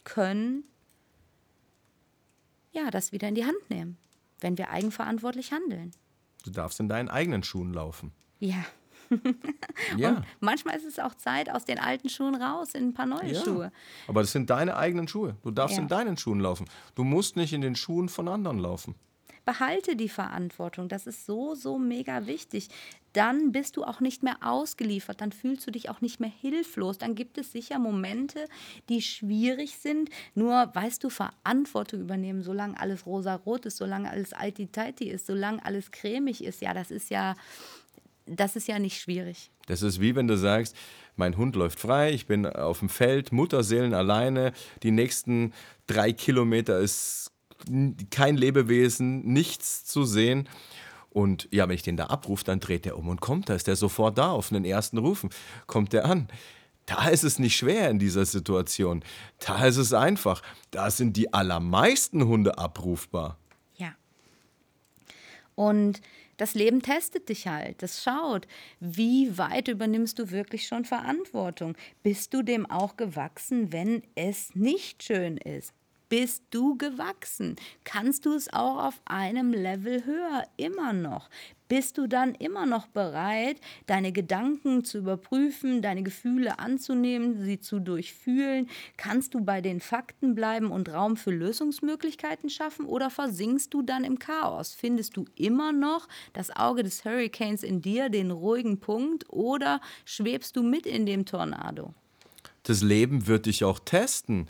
können 0.03 0.63
ja 2.71 2.91
das 2.91 3.11
wieder 3.11 3.27
in 3.27 3.35
die 3.35 3.45
Hand 3.45 3.69
nehmen, 3.69 3.97
wenn 4.39 4.57
wir 4.57 4.69
eigenverantwortlich 4.69 5.51
handeln. 5.51 5.91
Du 6.43 6.51
darfst 6.51 6.79
in 6.79 6.87
deinen 6.87 7.09
eigenen 7.09 7.43
Schuhen 7.43 7.73
laufen. 7.73 8.13
Ja. 8.39 8.63
Ja. 9.97 10.09
Und 10.09 10.25
manchmal 10.39 10.77
ist 10.77 10.85
es 10.85 10.99
auch 10.99 11.15
Zeit, 11.15 11.49
aus 11.49 11.65
den 11.65 11.79
alten 11.79 12.09
Schuhen 12.09 12.35
raus 12.35 12.73
in 12.73 12.89
ein 12.89 12.93
paar 12.93 13.05
neue 13.05 13.33
ja. 13.33 13.41
Schuhe. 13.41 13.71
Aber 14.07 14.21
das 14.21 14.31
sind 14.31 14.49
deine 14.49 14.77
eigenen 14.77 15.07
Schuhe. 15.07 15.35
Du 15.43 15.51
darfst 15.51 15.77
ja. 15.77 15.83
in 15.83 15.87
deinen 15.87 16.17
Schuhen 16.17 16.39
laufen. 16.39 16.65
Du 16.95 17.03
musst 17.03 17.35
nicht 17.35 17.53
in 17.53 17.61
den 17.61 17.75
Schuhen 17.75 18.09
von 18.09 18.27
anderen 18.27 18.59
laufen. 18.59 18.95
Behalte 19.45 19.95
die 19.95 20.09
Verantwortung. 20.09 20.89
Das 20.89 21.07
ist 21.07 21.25
so, 21.25 21.55
so 21.55 21.79
mega 21.79 22.27
wichtig. 22.27 22.69
Dann 23.13 23.51
bist 23.51 23.77
du 23.77 23.83
auch 23.83 23.99
nicht 23.99 24.21
mehr 24.21 24.37
ausgeliefert. 24.41 25.21
Dann 25.21 25.31
fühlst 25.31 25.65
du 25.65 25.71
dich 25.71 25.89
auch 25.89 26.01
nicht 26.01 26.19
mehr 26.19 26.29
hilflos. 26.29 26.99
Dann 26.99 27.15
gibt 27.15 27.37
es 27.39 27.51
sicher 27.51 27.79
Momente, 27.79 28.45
die 28.89 29.01
schwierig 29.01 29.77
sind. 29.77 30.11
Nur, 30.35 30.69
weißt 30.75 31.03
du, 31.03 31.09
Verantwortung 31.09 32.01
übernehmen, 32.01 32.43
solange 32.43 32.79
alles 32.79 33.07
rosa-rot 33.07 33.65
ist, 33.65 33.77
solange 33.77 34.11
alles 34.11 34.33
alti-taiti 34.33 35.09
ist, 35.09 35.25
solange 35.25 35.65
alles 35.65 35.89
cremig 35.89 36.43
ist. 36.43 36.61
Ja, 36.61 36.75
das 36.75 36.91
ist 36.91 37.09
ja 37.09 37.35
das 38.35 38.55
ist 38.55 38.67
ja 38.67 38.79
nicht 38.79 39.01
schwierig. 39.01 39.51
Das 39.67 39.81
ist 39.81 39.99
wie 40.01 40.15
wenn 40.15 40.27
du 40.27 40.37
sagst, 40.37 40.75
mein 41.15 41.37
Hund 41.37 41.55
läuft 41.55 41.79
frei, 41.79 42.11
ich 42.11 42.27
bin 42.27 42.45
auf 42.45 42.79
dem 42.79 42.89
Feld, 42.89 43.31
Mutterseelen 43.31 43.93
alleine, 43.93 44.53
die 44.83 44.91
nächsten 44.91 45.53
drei 45.87 46.13
Kilometer 46.13 46.79
ist 46.79 47.31
kein 48.09 48.37
Lebewesen, 48.37 49.25
nichts 49.25 49.85
zu 49.85 50.05
sehen. 50.05 50.47
Und 51.09 51.49
ja, 51.51 51.67
wenn 51.67 51.75
ich 51.75 51.81
den 51.81 51.97
da 51.97 52.05
abrufe, 52.05 52.43
dann 52.43 52.59
dreht 52.59 52.85
er 52.85 52.97
um 52.97 53.09
und 53.09 53.19
kommt. 53.19 53.49
Da 53.49 53.55
ist 53.55 53.67
er 53.67 53.75
sofort 53.75 54.17
da 54.17 54.31
auf 54.31 54.49
den 54.49 54.63
ersten 54.63 54.97
Rufen. 54.97 55.29
Kommt 55.67 55.93
er 55.93 56.05
an. 56.05 56.27
Da 56.85 57.09
ist 57.09 57.23
es 57.23 57.39
nicht 57.39 57.55
schwer 57.55 57.89
in 57.89 57.99
dieser 57.99 58.25
Situation. 58.25 59.03
Da 59.45 59.65
ist 59.65 59.77
es 59.77 59.93
einfach. 59.93 60.41
Da 60.71 60.89
sind 60.89 61.17
die 61.17 61.33
allermeisten 61.33 62.25
Hunde 62.25 62.57
abrufbar. 62.57 63.37
Ja. 63.75 63.93
Und 65.55 66.01
das 66.39 66.53
Leben 66.55 66.81
testet 66.81 67.29
dich 67.29 67.47
halt. 67.47 67.83
Das 67.83 68.03
schaut, 68.03 68.47
wie 68.79 69.37
weit 69.37 69.67
übernimmst 69.67 70.17
du 70.19 70.31
wirklich 70.31 70.67
schon 70.67 70.85
Verantwortung? 70.85 71.75
Bist 72.01 72.33
du 72.33 72.41
dem 72.43 72.65
auch 72.69 72.95
gewachsen, 72.97 73.71
wenn 73.73 74.03
es 74.15 74.55
nicht 74.55 75.03
schön 75.03 75.37
ist? 75.37 75.73
Bist 76.09 76.43
du 76.49 76.75
gewachsen? 76.75 77.55
Kannst 77.83 78.25
du 78.25 78.33
es 78.33 78.51
auch 78.51 78.83
auf 78.83 79.01
einem 79.05 79.53
Level 79.53 80.05
höher 80.05 80.43
immer 80.57 80.91
noch? 80.91 81.29
Bist 81.67 81.99
du 81.99 82.07
dann 82.07 82.33
immer 82.33 82.65
noch 82.65 82.87
bereit, 82.87 83.61
deine 83.85 84.11
Gedanken 84.11 84.83
zu 84.83 84.97
überprüfen, 84.97 85.83
deine 85.83 86.01
Gefühle 86.01 86.57
anzunehmen, 86.57 87.43
sie 87.43 87.59
zu 87.59 87.79
durchfühlen? 87.79 88.67
Kannst 88.97 89.35
du 89.35 89.41
bei 89.41 89.61
den 89.61 89.79
Fakten 89.79 90.33
bleiben 90.33 90.71
und 90.71 90.89
Raum 90.89 91.15
für 91.15 91.29
Lösungsmöglichkeiten 91.29 92.49
schaffen 92.49 92.87
oder 92.87 93.11
versinkst 93.11 93.71
du 93.71 93.83
dann 93.83 94.03
im 94.03 94.17
Chaos? 94.17 94.73
Findest 94.73 95.15
du 95.15 95.25
immer 95.35 95.71
noch 95.71 96.07
das 96.33 96.49
Auge 96.49 96.81
des 96.81 97.05
Hurricanes 97.05 97.61
in 97.61 97.83
dir, 97.83 98.09
den 98.09 98.31
ruhigen 98.31 98.79
Punkt 98.79 99.29
oder 99.29 99.79
schwebst 100.05 100.55
du 100.55 100.63
mit 100.63 100.87
in 100.87 101.05
dem 101.05 101.27
Tornado? 101.27 101.93
Das 102.63 102.81
Leben 102.81 103.27
wird 103.27 103.45
dich 103.45 103.63
auch 103.63 103.77
testen 103.77 104.49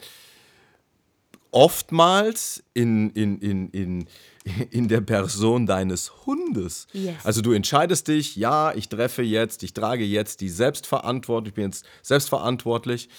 oftmals 1.51 2.63
in, 2.73 3.09
in, 3.11 3.39
in, 3.39 3.69
in, 3.69 4.07
in 4.71 4.87
der 4.87 5.01
Person 5.01 5.65
deines 5.65 6.25
Hundes. 6.25 6.87
Yes. 6.93 7.15
Also 7.23 7.41
du 7.41 7.51
entscheidest 7.51 8.07
dich, 8.07 8.35
ja, 8.35 8.73
ich 8.73 8.89
treffe 8.89 9.23
jetzt, 9.23 9.63
ich 9.63 9.73
trage 9.73 10.03
jetzt 10.03 10.41
die 10.41 10.49
Selbstverantwortung, 10.49 11.47
ich 11.47 11.53
bin 11.53 11.65
jetzt 11.65 11.85
selbstverantwortlich. 12.01 13.09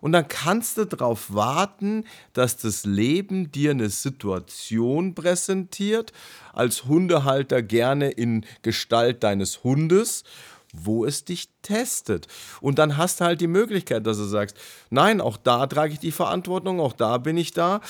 Und 0.00 0.10
dann 0.10 0.26
kannst 0.26 0.78
du 0.78 0.84
darauf 0.84 1.32
warten, 1.32 2.04
dass 2.32 2.56
das 2.56 2.84
Leben 2.84 3.52
dir 3.52 3.70
eine 3.70 3.88
Situation 3.88 5.14
präsentiert, 5.14 6.12
als 6.52 6.86
Hundehalter 6.86 7.62
gerne 7.62 8.10
in 8.10 8.44
Gestalt 8.62 9.22
deines 9.22 9.62
Hundes 9.62 10.24
wo 10.72 11.04
es 11.04 11.24
dich 11.24 11.48
testet. 11.60 12.26
Und 12.60 12.78
dann 12.78 12.96
hast 12.96 13.20
du 13.20 13.24
halt 13.24 13.40
die 13.40 13.46
Möglichkeit, 13.46 14.06
dass 14.06 14.16
du 14.16 14.24
sagst, 14.24 14.56
nein, 14.90 15.20
auch 15.20 15.36
da 15.36 15.66
trage 15.66 15.92
ich 15.92 15.98
die 15.98 16.12
Verantwortung, 16.12 16.80
auch 16.80 16.94
da 16.94 17.18
bin 17.18 17.36
ich 17.36 17.52
da, 17.52 17.80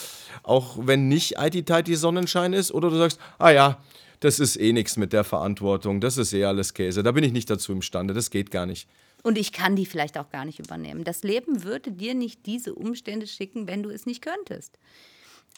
auch 0.43 0.77
wenn 0.81 1.09
nicht 1.09 1.37
IT-Tight 1.39 1.89
Sonnenschein 1.97 2.53
ist, 2.53 2.73
oder 2.73 2.91
du 2.91 2.97
sagst, 2.97 3.21
ah 3.39 3.51
ja, 3.51 3.83
das 4.21 4.39
ist 4.39 4.57
eh 4.57 4.73
nichts 4.73 4.97
mit 4.97 5.13
der 5.13 5.25
Verantwortung, 5.25 6.01
das 6.01 6.17
ist 6.17 6.33
eh 6.33 6.45
alles 6.45 6.75
Käse, 6.75 7.03
da 7.03 7.13
bin 7.13 7.25
ich 7.25 7.33
nicht 7.33 7.51
dazu 7.51 7.73
imstande, 7.73 8.15
das 8.15 8.31
geht 8.31 8.51
gar 8.51 8.67
nicht. 8.67 8.89
Und 9.23 9.39
ich 9.39 9.53
kann 9.53 9.77
die 9.77 9.87
vielleicht 9.87 10.19
auch 10.19 10.31
gar 10.31 10.45
nicht 10.45 10.59
übernehmen. 10.59 11.05
Das 11.05 11.23
Leben 11.23 11.63
würde 11.63 11.93
dir 11.93 12.15
nicht 12.15 12.45
diese 12.47 12.75
Umstände 12.75 13.29
schicken, 13.29 13.69
wenn 13.69 13.85
du 13.85 13.91
es 13.91 14.05
nicht 14.05 14.21
könntest. 14.21 14.79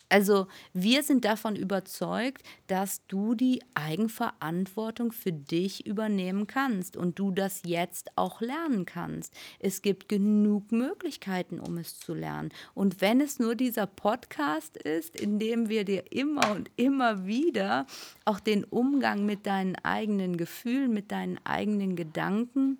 Also 0.08 0.46
wir 0.72 1.02
sind 1.02 1.24
davon 1.24 1.56
überzeugt, 1.56 2.42
dass 2.66 3.06
du 3.06 3.34
die 3.34 3.62
Eigenverantwortung 3.74 5.12
für 5.12 5.32
dich 5.32 5.86
übernehmen 5.86 6.46
kannst 6.46 6.96
und 6.96 7.18
du 7.18 7.30
das 7.30 7.62
jetzt 7.64 8.10
auch 8.16 8.40
lernen 8.40 8.84
kannst. 8.86 9.34
Es 9.58 9.82
gibt 9.82 10.08
genug 10.08 10.72
Möglichkeiten, 10.72 11.58
um 11.58 11.78
es 11.78 11.98
zu 11.98 12.14
lernen. 12.14 12.50
Und 12.74 13.00
wenn 13.00 13.20
es 13.20 13.38
nur 13.38 13.54
dieser 13.54 13.86
Podcast 13.86 14.76
ist, 14.76 15.18
in 15.18 15.38
dem 15.38 15.68
wir 15.68 15.84
dir 15.84 16.12
immer 16.12 16.52
und 16.52 16.70
immer 16.76 17.26
wieder 17.26 17.86
auch 18.24 18.40
den 18.40 18.64
Umgang 18.64 19.24
mit 19.26 19.46
deinen 19.46 19.76
eigenen 19.76 20.36
Gefühlen, 20.36 20.92
mit 20.92 21.10
deinen 21.10 21.38
eigenen 21.44 21.96
Gedanken, 21.96 22.78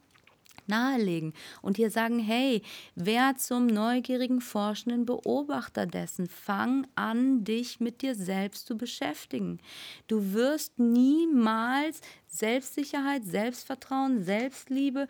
nahelegen 0.68 1.32
und 1.62 1.76
dir 1.76 1.90
sagen, 1.90 2.18
hey, 2.18 2.62
wer 2.94 3.36
zum 3.36 3.66
neugierigen, 3.66 4.40
forschenden 4.40 5.06
Beobachter 5.06 5.86
dessen, 5.86 6.26
fang 6.28 6.86
an, 6.94 7.44
dich 7.44 7.80
mit 7.80 8.02
dir 8.02 8.14
selbst 8.14 8.66
zu 8.66 8.76
beschäftigen. 8.76 9.58
Du 10.06 10.32
wirst 10.32 10.78
niemals 10.78 12.00
Selbstsicherheit, 12.26 13.24
Selbstvertrauen, 13.24 14.24
Selbstliebe 14.24 15.08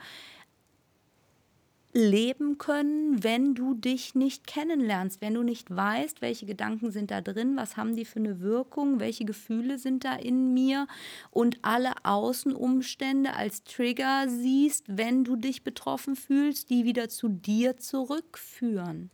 leben 1.94 2.58
können, 2.58 3.22
wenn 3.22 3.54
du 3.54 3.74
dich 3.74 4.16
nicht 4.16 4.48
kennenlernst, 4.48 5.20
wenn 5.20 5.34
du 5.34 5.42
nicht 5.42 5.74
weißt, 5.74 6.20
welche 6.20 6.44
Gedanken 6.44 6.90
sind 6.90 7.12
da 7.12 7.20
drin, 7.20 7.56
was 7.56 7.76
haben 7.76 7.94
die 7.94 8.04
für 8.04 8.18
eine 8.18 8.40
Wirkung, 8.40 8.98
welche 8.98 9.24
Gefühle 9.24 9.78
sind 9.78 10.04
da 10.04 10.16
in 10.16 10.52
mir 10.52 10.88
und 11.30 11.58
alle 11.62 11.92
Außenumstände 12.02 13.34
als 13.34 13.62
Trigger 13.62 14.26
siehst, 14.28 14.84
wenn 14.88 15.22
du 15.22 15.36
dich 15.36 15.62
betroffen 15.62 16.16
fühlst, 16.16 16.68
die 16.68 16.84
wieder 16.84 17.08
zu 17.08 17.28
dir 17.28 17.76
zurückführen. 17.76 19.10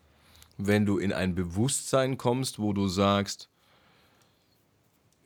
Wenn 0.56 0.86
du 0.86 0.98
in 0.98 1.12
ein 1.12 1.34
Bewusstsein 1.34 2.16
kommst, 2.16 2.58
wo 2.58 2.72
du 2.72 2.88
sagst, 2.88 3.50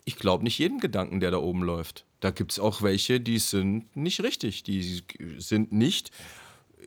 ich 0.05 0.17
glaube 0.17 0.45
nicht 0.45 0.59
jedem 0.59 0.81
Gedanken, 0.81 1.21
der 1.21 1.31
da 1.31 1.39
oben 1.39 1.63
läuft. 1.63 2.05
Da 2.21 2.31
gibt 2.31 2.53
es 2.53 2.59
auch 2.59 2.83
welche, 2.83 3.21
die 3.21 3.39
sind 3.39 3.95
nicht 3.97 4.23
richtig, 4.23 4.63
die 4.65 5.03
sind 5.39 5.73
nicht 5.73 6.11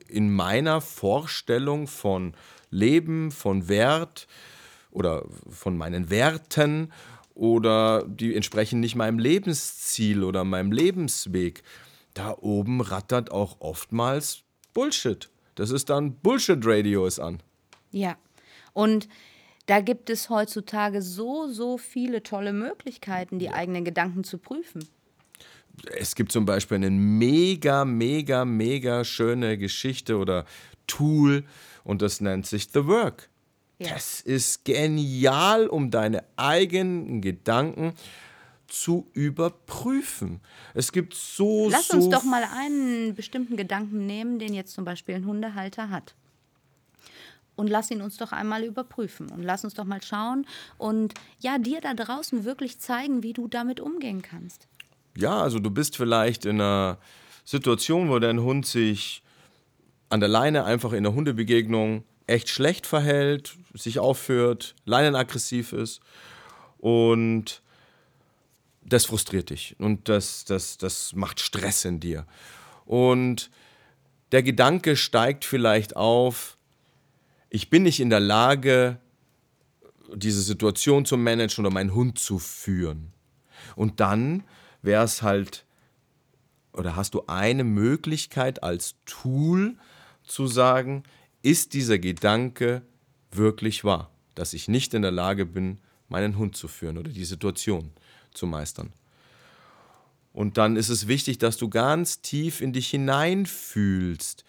in 0.08 0.32
meiner 0.32 0.80
Vorstellung 0.80 1.86
von 1.86 2.34
Leben, 2.70 3.30
von 3.30 3.68
Wert 3.68 4.26
oder 4.90 5.24
von 5.48 5.76
meinen 5.76 6.10
Werten 6.10 6.92
oder 7.34 8.04
die 8.06 8.34
entsprechen 8.34 8.80
nicht 8.80 8.96
meinem 8.96 9.18
Lebensziel 9.18 10.24
oder 10.24 10.44
meinem 10.44 10.72
Lebensweg. 10.72 11.62
Da 12.14 12.36
oben 12.40 12.80
rattert 12.80 13.30
auch 13.30 13.56
oftmals 13.60 14.42
Bullshit. 14.74 15.30
Das 15.54 15.70
ist 15.70 15.90
dann 15.90 16.14
Bullshit-Radio 16.14 17.06
ist 17.06 17.20
an. 17.20 17.40
Ja. 17.90 18.16
Und 18.72 19.08
da 19.66 19.80
gibt 19.80 20.08
es 20.08 20.30
heutzutage 20.30 21.02
so, 21.02 21.46
so 21.46 21.78
viele 21.78 22.22
tolle 22.22 22.52
Möglichkeiten, 22.52 23.38
die 23.38 23.50
eigenen 23.50 23.84
Gedanken 23.84 24.24
zu 24.24 24.38
prüfen. 24.38 24.88
Es 25.96 26.14
gibt 26.14 26.32
zum 26.32 26.44
Beispiel 26.44 26.76
eine 26.76 26.90
mega, 26.90 27.84
mega, 27.84 28.44
mega 28.44 29.04
schöne 29.04 29.58
Geschichte 29.58 30.16
oder 30.16 30.44
Tool 30.86 31.44
und 31.84 32.02
das 32.02 32.20
nennt 32.20 32.46
sich 32.46 32.68
The 32.72 32.86
Work. 32.86 33.28
Ja. 33.78 33.94
Das 33.94 34.20
ist 34.20 34.64
genial, 34.64 35.68
um 35.68 35.90
deine 35.90 36.24
eigenen 36.36 37.20
Gedanken 37.20 37.94
zu 38.66 39.08
überprüfen. 39.14 40.40
Es 40.74 40.92
gibt 40.92 41.14
so, 41.14 41.68
Lass 41.70 41.88
so 41.88 41.96
uns 41.96 42.08
doch 42.10 42.24
mal 42.24 42.44
einen 42.44 43.14
bestimmten 43.14 43.56
Gedanken 43.56 44.06
nehmen, 44.06 44.38
den 44.38 44.52
jetzt 44.52 44.74
zum 44.74 44.84
Beispiel 44.84 45.14
ein 45.14 45.26
Hundehalter 45.26 45.90
hat. 45.90 46.14
Und 47.56 47.68
lass 47.68 47.90
ihn 47.90 48.02
uns 48.02 48.16
doch 48.16 48.30
einmal 48.30 48.62
überprüfen 48.62 49.30
und 49.30 49.42
lass 49.42 49.64
uns 49.64 49.74
doch 49.74 49.84
mal 49.84 50.02
schauen 50.02 50.46
und 50.76 51.14
ja, 51.40 51.58
dir 51.58 51.80
da 51.80 51.92
draußen 51.92 52.44
wirklich 52.44 52.78
zeigen, 52.78 53.24
wie 53.24 53.32
du 53.32 53.48
damit 53.48 53.80
umgehen 53.80 54.22
kannst. 54.22 54.68
Ja, 55.18 55.42
also 55.42 55.58
du 55.58 55.70
bist 55.70 55.96
vielleicht 55.96 56.44
in 56.44 56.60
einer 56.60 56.96
Situation, 57.44 58.08
wo 58.08 58.20
dein 58.20 58.40
Hund 58.40 58.66
sich 58.66 59.24
an 60.10 60.20
der 60.20 60.28
Leine 60.28 60.64
einfach 60.64 60.92
in 60.92 61.02
der 61.02 61.12
Hundebegegnung 61.12 62.04
echt 62.28 62.48
schlecht 62.48 62.86
verhält, 62.86 63.56
sich 63.74 63.98
aufführt, 63.98 64.76
leinenaggressiv 64.84 65.72
ist 65.72 66.00
und 66.78 67.62
das 68.84 69.06
frustriert 69.06 69.50
dich 69.50 69.74
und 69.80 70.08
das, 70.08 70.44
das, 70.44 70.78
das 70.78 71.14
macht 71.14 71.40
Stress 71.40 71.84
in 71.84 71.98
dir. 71.98 72.24
Und 72.84 73.50
der 74.30 74.44
Gedanke 74.44 74.94
steigt 74.94 75.44
vielleicht 75.44 75.96
auf, 75.96 76.56
ich 77.50 77.70
bin 77.70 77.82
nicht 77.82 77.98
in 77.98 78.10
der 78.10 78.20
Lage, 78.20 79.00
diese 80.14 80.42
Situation 80.42 81.04
zu 81.04 81.16
managen 81.16 81.66
oder 81.66 81.74
meinen 81.74 81.92
Hund 81.92 82.20
zu 82.20 82.38
führen. 82.38 83.12
Und 83.74 83.98
dann 83.98 84.44
wäre 84.88 85.04
es 85.04 85.20
halt, 85.22 85.66
oder 86.72 86.96
hast 86.96 87.12
du 87.12 87.24
eine 87.26 87.62
Möglichkeit 87.62 88.62
als 88.62 88.94
Tool 89.04 89.76
zu 90.24 90.46
sagen, 90.46 91.02
ist 91.42 91.74
dieser 91.74 91.98
Gedanke 91.98 92.80
wirklich 93.30 93.84
wahr, 93.84 94.10
dass 94.34 94.54
ich 94.54 94.66
nicht 94.66 94.94
in 94.94 95.02
der 95.02 95.10
Lage 95.10 95.44
bin, 95.44 95.78
meinen 96.08 96.38
Hund 96.38 96.56
zu 96.56 96.68
führen 96.68 96.96
oder 96.96 97.10
die 97.10 97.26
Situation 97.26 97.90
zu 98.32 98.46
meistern. 98.46 98.94
Und 100.32 100.56
dann 100.56 100.76
ist 100.76 100.88
es 100.88 101.06
wichtig, 101.06 101.36
dass 101.36 101.58
du 101.58 101.68
ganz 101.68 102.22
tief 102.22 102.62
in 102.62 102.72
dich 102.72 102.88
hineinfühlst. 102.88 104.42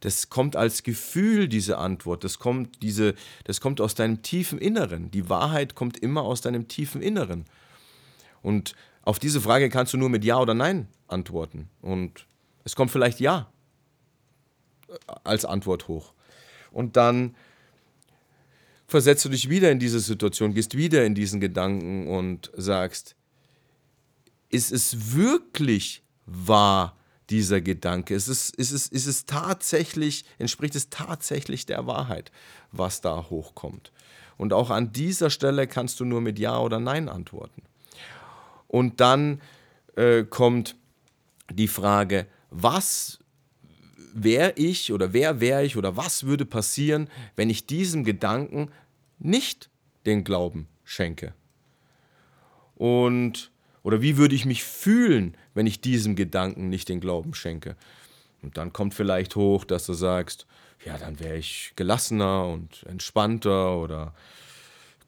Das 0.00 0.28
kommt 0.28 0.56
als 0.56 0.82
Gefühl, 0.82 1.46
diese 1.46 1.78
Antwort. 1.78 2.24
Das 2.24 2.40
kommt, 2.40 2.82
diese, 2.82 3.14
das 3.44 3.60
kommt 3.60 3.80
aus 3.80 3.94
deinem 3.94 4.22
tiefen 4.22 4.58
Inneren. 4.58 5.12
Die 5.12 5.28
Wahrheit 5.28 5.76
kommt 5.76 5.98
immer 5.98 6.22
aus 6.22 6.40
deinem 6.40 6.66
tiefen 6.66 7.00
Inneren. 7.00 7.44
Und 8.42 8.74
auf 9.08 9.18
diese 9.18 9.40
Frage 9.40 9.70
kannst 9.70 9.94
du 9.94 9.96
nur 9.96 10.10
mit 10.10 10.22
Ja 10.22 10.38
oder 10.38 10.52
Nein 10.52 10.86
antworten. 11.06 11.70
Und 11.80 12.26
es 12.64 12.76
kommt 12.76 12.90
vielleicht 12.90 13.20
Ja 13.20 13.50
als 15.24 15.46
Antwort 15.46 15.88
hoch. 15.88 16.12
Und 16.72 16.98
dann 16.98 17.34
versetzt 18.86 19.24
du 19.24 19.30
dich 19.30 19.48
wieder 19.48 19.72
in 19.72 19.78
diese 19.78 20.00
Situation, 20.00 20.52
gehst 20.52 20.76
wieder 20.76 21.06
in 21.06 21.14
diesen 21.14 21.40
Gedanken 21.40 22.06
und 22.06 22.50
sagst, 22.54 23.16
ist 24.50 24.72
es 24.72 25.14
wirklich 25.14 26.02
wahr, 26.26 26.94
dieser 27.30 27.62
Gedanke? 27.62 28.14
Ist 28.14 28.28
es, 28.28 28.50
ist 28.50 28.72
es, 28.72 28.88
ist 28.88 29.06
es 29.06 29.24
tatsächlich, 29.24 30.26
entspricht 30.36 30.74
es 30.74 30.90
tatsächlich 30.90 31.64
der 31.64 31.86
Wahrheit, 31.86 32.30
was 32.72 33.00
da 33.00 33.30
hochkommt? 33.30 33.90
Und 34.36 34.52
auch 34.52 34.68
an 34.68 34.92
dieser 34.92 35.30
Stelle 35.30 35.66
kannst 35.66 35.98
du 35.98 36.04
nur 36.04 36.20
mit 36.20 36.38
Ja 36.38 36.58
oder 36.58 36.78
Nein 36.78 37.08
antworten. 37.08 37.62
Und 38.68 39.00
dann 39.00 39.40
äh, 39.96 40.22
kommt 40.24 40.76
die 41.50 41.68
Frage, 41.68 42.26
was 42.50 43.18
wäre 44.14 44.52
ich 44.56 44.92
oder 44.92 45.12
wer 45.12 45.40
wäre 45.40 45.64
ich 45.64 45.76
oder 45.76 45.96
was 45.96 46.24
würde 46.24 46.46
passieren, 46.46 47.08
wenn 47.36 47.50
ich 47.50 47.66
diesem 47.66 48.04
Gedanken 48.04 48.70
nicht 49.18 49.70
den 50.06 50.24
Glauben 50.24 50.68
schenke? 50.84 51.34
Und 52.76 53.50
oder 53.82 54.02
wie 54.02 54.16
würde 54.16 54.34
ich 54.34 54.44
mich 54.44 54.64
fühlen, 54.64 55.36
wenn 55.54 55.66
ich 55.66 55.80
diesem 55.80 56.14
Gedanken 56.14 56.68
nicht 56.68 56.88
den 56.88 57.00
Glauben 57.00 57.34
schenke? 57.34 57.76
Und 58.42 58.56
dann 58.56 58.72
kommt 58.72 58.94
vielleicht 58.94 59.34
hoch, 59.34 59.64
dass 59.64 59.86
du 59.86 59.94
sagst, 59.94 60.46
ja, 60.84 60.96
dann 60.98 61.18
wäre 61.20 61.36
ich 61.36 61.72
gelassener 61.74 62.46
und 62.46 62.84
entspannter 62.84 63.78
oder 63.78 64.14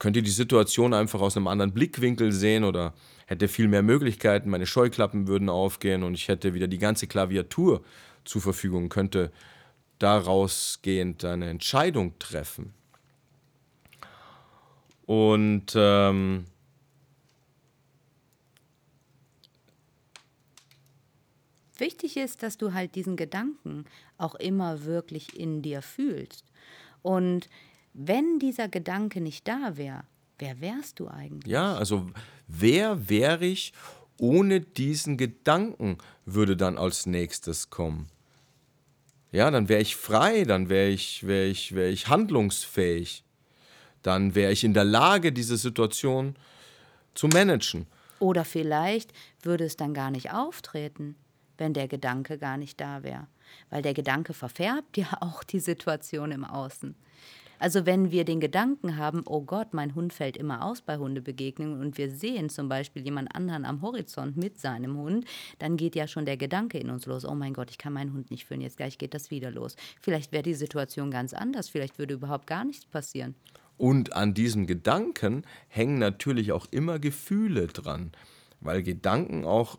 könnte 0.01 0.23
die 0.23 0.31
Situation 0.31 0.93
einfach 0.93 1.21
aus 1.21 1.37
einem 1.37 1.47
anderen 1.47 1.73
Blickwinkel 1.73 2.33
sehen 2.33 2.65
oder 2.65 2.95
hätte 3.27 3.47
viel 3.47 3.69
mehr 3.69 3.83
Möglichkeiten, 3.83 4.51
meine 4.51 4.67
Scheuklappen 4.67 5.29
würden 5.29 5.49
aufgehen 5.49 6.03
und 6.03 6.15
ich 6.15 6.27
hätte 6.27 6.55
wieder 6.55 6.67
die 6.67 6.79
ganze 6.79 7.07
Klaviatur 7.07 7.85
zur 8.25 8.41
Verfügung, 8.41 8.89
könnte 8.89 9.31
daraus 10.01 10.81
gehend 10.83 11.25
eine 11.25 11.49
Entscheidung 11.49 12.19
treffen. 12.19 12.73
Und 15.07 15.73
ähm, 15.77 16.47
Wichtig 21.77 22.19
ist, 22.19 22.43
dass 22.43 22.59
du 22.59 22.75
halt 22.75 22.95
diesen 22.95 23.17
Gedanken 23.17 23.87
auch 24.19 24.35
immer 24.35 24.85
wirklich 24.85 25.39
in 25.39 25.63
dir 25.63 25.81
fühlst. 25.81 26.45
Und 27.01 27.49
wenn 27.93 28.39
dieser 28.39 28.69
Gedanke 28.69 29.21
nicht 29.21 29.47
da 29.49 29.77
wäre, 29.77 30.05
wer 30.39 30.61
wärst 30.61 31.01
du 31.01 31.09
eigentlich? 31.09 31.53
Ja, 31.53 31.75
also 31.75 32.11
wer 32.47 33.09
wäre 33.09 33.45
ich 33.45 33.73
ohne 34.21 34.61
diesen 34.61 35.17
Gedanken 35.17 35.97
würde 36.27 36.57
dann 36.57 36.79
als 36.79 37.07
nächstes 37.07 37.71
kommen. 37.71 38.09
Ja, 39.33 39.51
dann 39.51 39.69
wäre 39.69 39.81
ich 39.81 39.97
frei, 39.97 40.45
dann 40.45 40.69
wäre 40.69 40.89
ich, 40.89 41.27
wär 41.27 41.47
ich, 41.47 41.75
wär 41.75 41.89
ich 41.89 42.09
handlungsfähig. 42.09 43.25
Dann 44.03 44.35
wäre 44.35 44.53
ich 44.53 44.65
in 44.65 44.75
der 44.75 44.85
Lage, 44.85 45.33
diese 45.33 45.57
Situation 45.57 46.37
zu 47.15 47.29
managen. 47.29 47.87
Oder 48.19 48.45
vielleicht 48.45 49.13
würde 49.43 49.65
es 49.65 49.77
dann 49.77 49.95
gar 49.95 50.11
nicht 50.11 50.33
auftreten, 50.33 51.17
wenn 51.59 51.73
der 51.75 51.89
Gedanke 51.89 52.39
gar 52.39 52.57
nicht 52.57 52.81
da 52.81 53.03
wäre. 53.03 53.27
Weil 53.71 53.83
der 53.83 53.95
Gedanke 53.95 54.35
verfärbt 54.35 54.97
ja 54.97 55.07
auch 55.21 55.45
die 55.45 55.61
Situation 55.61 56.33
im 56.33 56.45
Außen. 56.45 56.95
Also 57.61 57.85
wenn 57.85 58.11
wir 58.11 58.25
den 58.25 58.41
Gedanken 58.41 58.97
haben, 58.97 59.23
oh 59.27 59.43
Gott, 59.43 59.75
mein 59.75 59.95
Hund 59.95 60.15
fällt 60.15 60.39
immer 60.39 60.65
aus 60.65 60.81
bei 60.81 60.97
Hundebegegnungen 60.97 61.79
und 61.79 61.99
wir 61.99 62.11
sehen 62.11 62.49
zum 62.49 62.71
Beispiel 62.71 63.05
jemand 63.05 63.35
anderen 63.37 63.67
am 63.67 63.83
Horizont 63.83 64.39
mit 64.39 64.59
seinem 64.59 64.97
Hund, 64.97 65.27
dann 65.59 65.77
geht 65.77 65.95
ja 65.95 66.09
schon 66.09 66.25
der 66.25 66.39
Gedanke 66.39 66.79
in 66.79 66.89
uns 66.89 67.05
los, 67.05 67.27
oh 67.27 67.35
mein 67.35 67.53
Gott, 67.53 67.71
ich 67.71 67.77
kann 67.77 67.93
meinen 67.93 68.15
Hund 68.15 68.31
nicht 68.31 68.47
führen, 68.47 68.63
jetzt 68.63 68.79
gleich 68.79 68.97
geht 68.97 69.13
das 69.13 69.31
wieder 69.31 69.51
los. 69.51 69.77
Vielleicht 70.01 70.33
wäre 70.33 70.43
die 70.43 70.55
Situation 70.55 71.11
ganz 71.11 71.35
anders, 71.35 71.69
vielleicht 71.69 71.99
würde 71.99 72.15
überhaupt 72.15 72.47
gar 72.47 72.65
nichts 72.65 72.87
passieren. 72.87 73.35
Und 73.77 74.15
an 74.15 74.33
diesem 74.33 74.67
Gedanken 74.67 75.45
hängen 75.69 75.99
natürlich 75.99 76.53
auch 76.53 76.67
immer 76.71 76.99
Gefühle 76.99 77.67
dran, 77.67 78.13
weil 78.61 78.83
Gedanken 78.83 79.45
auch 79.45 79.79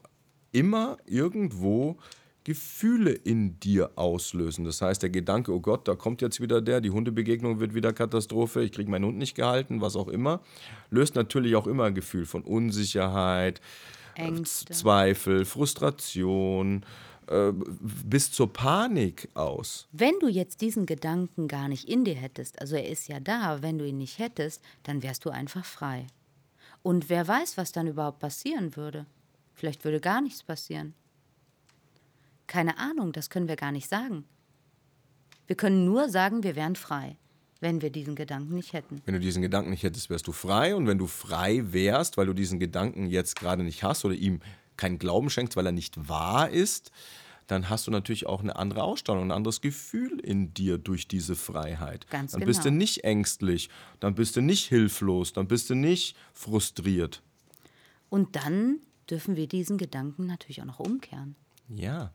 immer 0.51 0.97
irgendwo 1.07 1.97
Gefühle 2.43 3.11
in 3.11 3.59
dir 3.59 3.91
auslösen. 3.95 4.65
Das 4.65 4.81
heißt, 4.81 5.03
der 5.03 5.09
Gedanke, 5.11 5.53
oh 5.53 5.59
Gott, 5.59 5.87
da 5.87 5.95
kommt 5.95 6.21
jetzt 6.21 6.41
wieder 6.41 6.61
der, 6.61 6.81
die 6.81 6.89
Hundebegegnung 6.89 7.59
wird 7.59 7.75
wieder 7.75 7.93
Katastrophe, 7.93 8.63
ich 8.63 8.71
kriege 8.71 8.89
meinen 8.89 9.05
Hund 9.05 9.17
nicht 9.17 9.35
gehalten, 9.35 9.81
was 9.81 9.95
auch 9.95 10.07
immer, 10.07 10.41
löst 10.89 11.15
natürlich 11.15 11.55
auch 11.55 11.67
immer 11.67 11.85
ein 11.85 11.95
Gefühl 11.95 12.25
von 12.25 12.41
Unsicherheit, 12.43 13.61
Ängste. 14.15 14.73
Zweifel, 14.73 15.45
Frustration, 15.45 16.83
äh, 17.27 17.53
bis 17.53 18.31
zur 18.31 18.51
Panik 18.51 19.29
aus. 19.35 19.87
Wenn 19.91 20.17
du 20.19 20.27
jetzt 20.27 20.61
diesen 20.61 20.85
Gedanken 20.85 21.47
gar 21.47 21.67
nicht 21.67 21.87
in 21.87 22.03
dir 22.03 22.15
hättest, 22.15 22.59
also 22.59 22.75
er 22.75 22.89
ist 22.89 23.07
ja 23.07 23.19
da, 23.19 23.61
wenn 23.61 23.77
du 23.77 23.87
ihn 23.87 23.97
nicht 23.99 24.19
hättest, 24.19 24.61
dann 24.83 25.03
wärst 25.03 25.25
du 25.25 25.29
einfach 25.29 25.65
frei. 25.65 26.07
Und 26.83 27.09
wer 27.09 27.27
weiß, 27.27 27.57
was 27.57 27.71
dann 27.71 27.87
überhaupt 27.87 28.19
passieren 28.19 28.75
würde. 28.75 29.05
Vielleicht 29.53 29.85
würde 29.85 29.99
gar 29.99 30.21
nichts 30.21 30.43
passieren. 30.43 30.95
Keine 32.51 32.77
Ahnung, 32.79 33.13
das 33.13 33.29
können 33.29 33.47
wir 33.47 33.55
gar 33.55 33.71
nicht 33.71 33.87
sagen. 33.87 34.25
Wir 35.47 35.55
können 35.55 35.85
nur 35.85 36.09
sagen, 36.09 36.43
wir 36.43 36.57
wären 36.57 36.75
frei, 36.75 37.15
wenn 37.61 37.81
wir 37.81 37.91
diesen 37.91 38.13
Gedanken 38.13 38.55
nicht 38.55 38.73
hätten. 38.73 39.01
Wenn 39.05 39.13
du 39.13 39.21
diesen 39.21 39.41
Gedanken 39.41 39.69
nicht 39.69 39.83
hättest, 39.83 40.09
wärst 40.09 40.27
du 40.27 40.33
frei. 40.33 40.75
Und 40.75 40.85
wenn 40.85 40.97
du 40.97 41.07
frei 41.07 41.71
wärst, 41.71 42.17
weil 42.17 42.25
du 42.25 42.33
diesen 42.33 42.59
Gedanken 42.59 43.07
jetzt 43.07 43.37
gerade 43.37 43.63
nicht 43.63 43.83
hast 43.83 44.03
oder 44.03 44.15
ihm 44.15 44.41
keinen 44.75 44.99
Glauben 44.99 45.29
schenkst, 45.29 45.55
weil 45.55 45.65
er 45.65 45.71
nicht 45.71 46.09
wahr 46.09 46.49
ist, 46.49 46.91
dann 47.47 47.69
hast 47.69 47.87
du 47.87 47.91
natürlich 47.91 48.25
auch 48.25 48.41
eine 48.41 48.57
andere 48.57 48.83
Ausstrahlung, 48.83 49.23
ein 49.23 49.31
anderes 49.31 49.61
Gefühl 49.61 50.19
in 50.19 50.53
dir 50.53 50.77
durch 50.77 51.07
diese 51.07 51.37
Freiheit. 51.37 52.05
Ganz 52.09 52.33
dann 52.33 52.41
bist 52.41 52.65
du 52.65 52.69
genau. 52.69 52.79
nicht 52.79 53.05
ängstlich, 53.05 53.69
dann 54.01 54.13
bist 54.13 54.35
du 54.35 54.41
nicht 54.41 54.67
hilflos, 54.67 55.31
dann 55.31 55.47
bist 55.47 55.69
du 55.69 55.75
nicht 55.75 56.17
frustriert. 56.33 57.21
Und 58.09 58.35
dann 58.35 58.79
dürfen 59.09 59.37
wir 59.37 59.47
diesen 59.47 59.77
Gedanken 59.77 60.25
natürlich 60.25 60.61
auch 60.61 60.65
noch 60.65 60.79
umkehren. 60.79 61.37
Ja, 61.75 62.11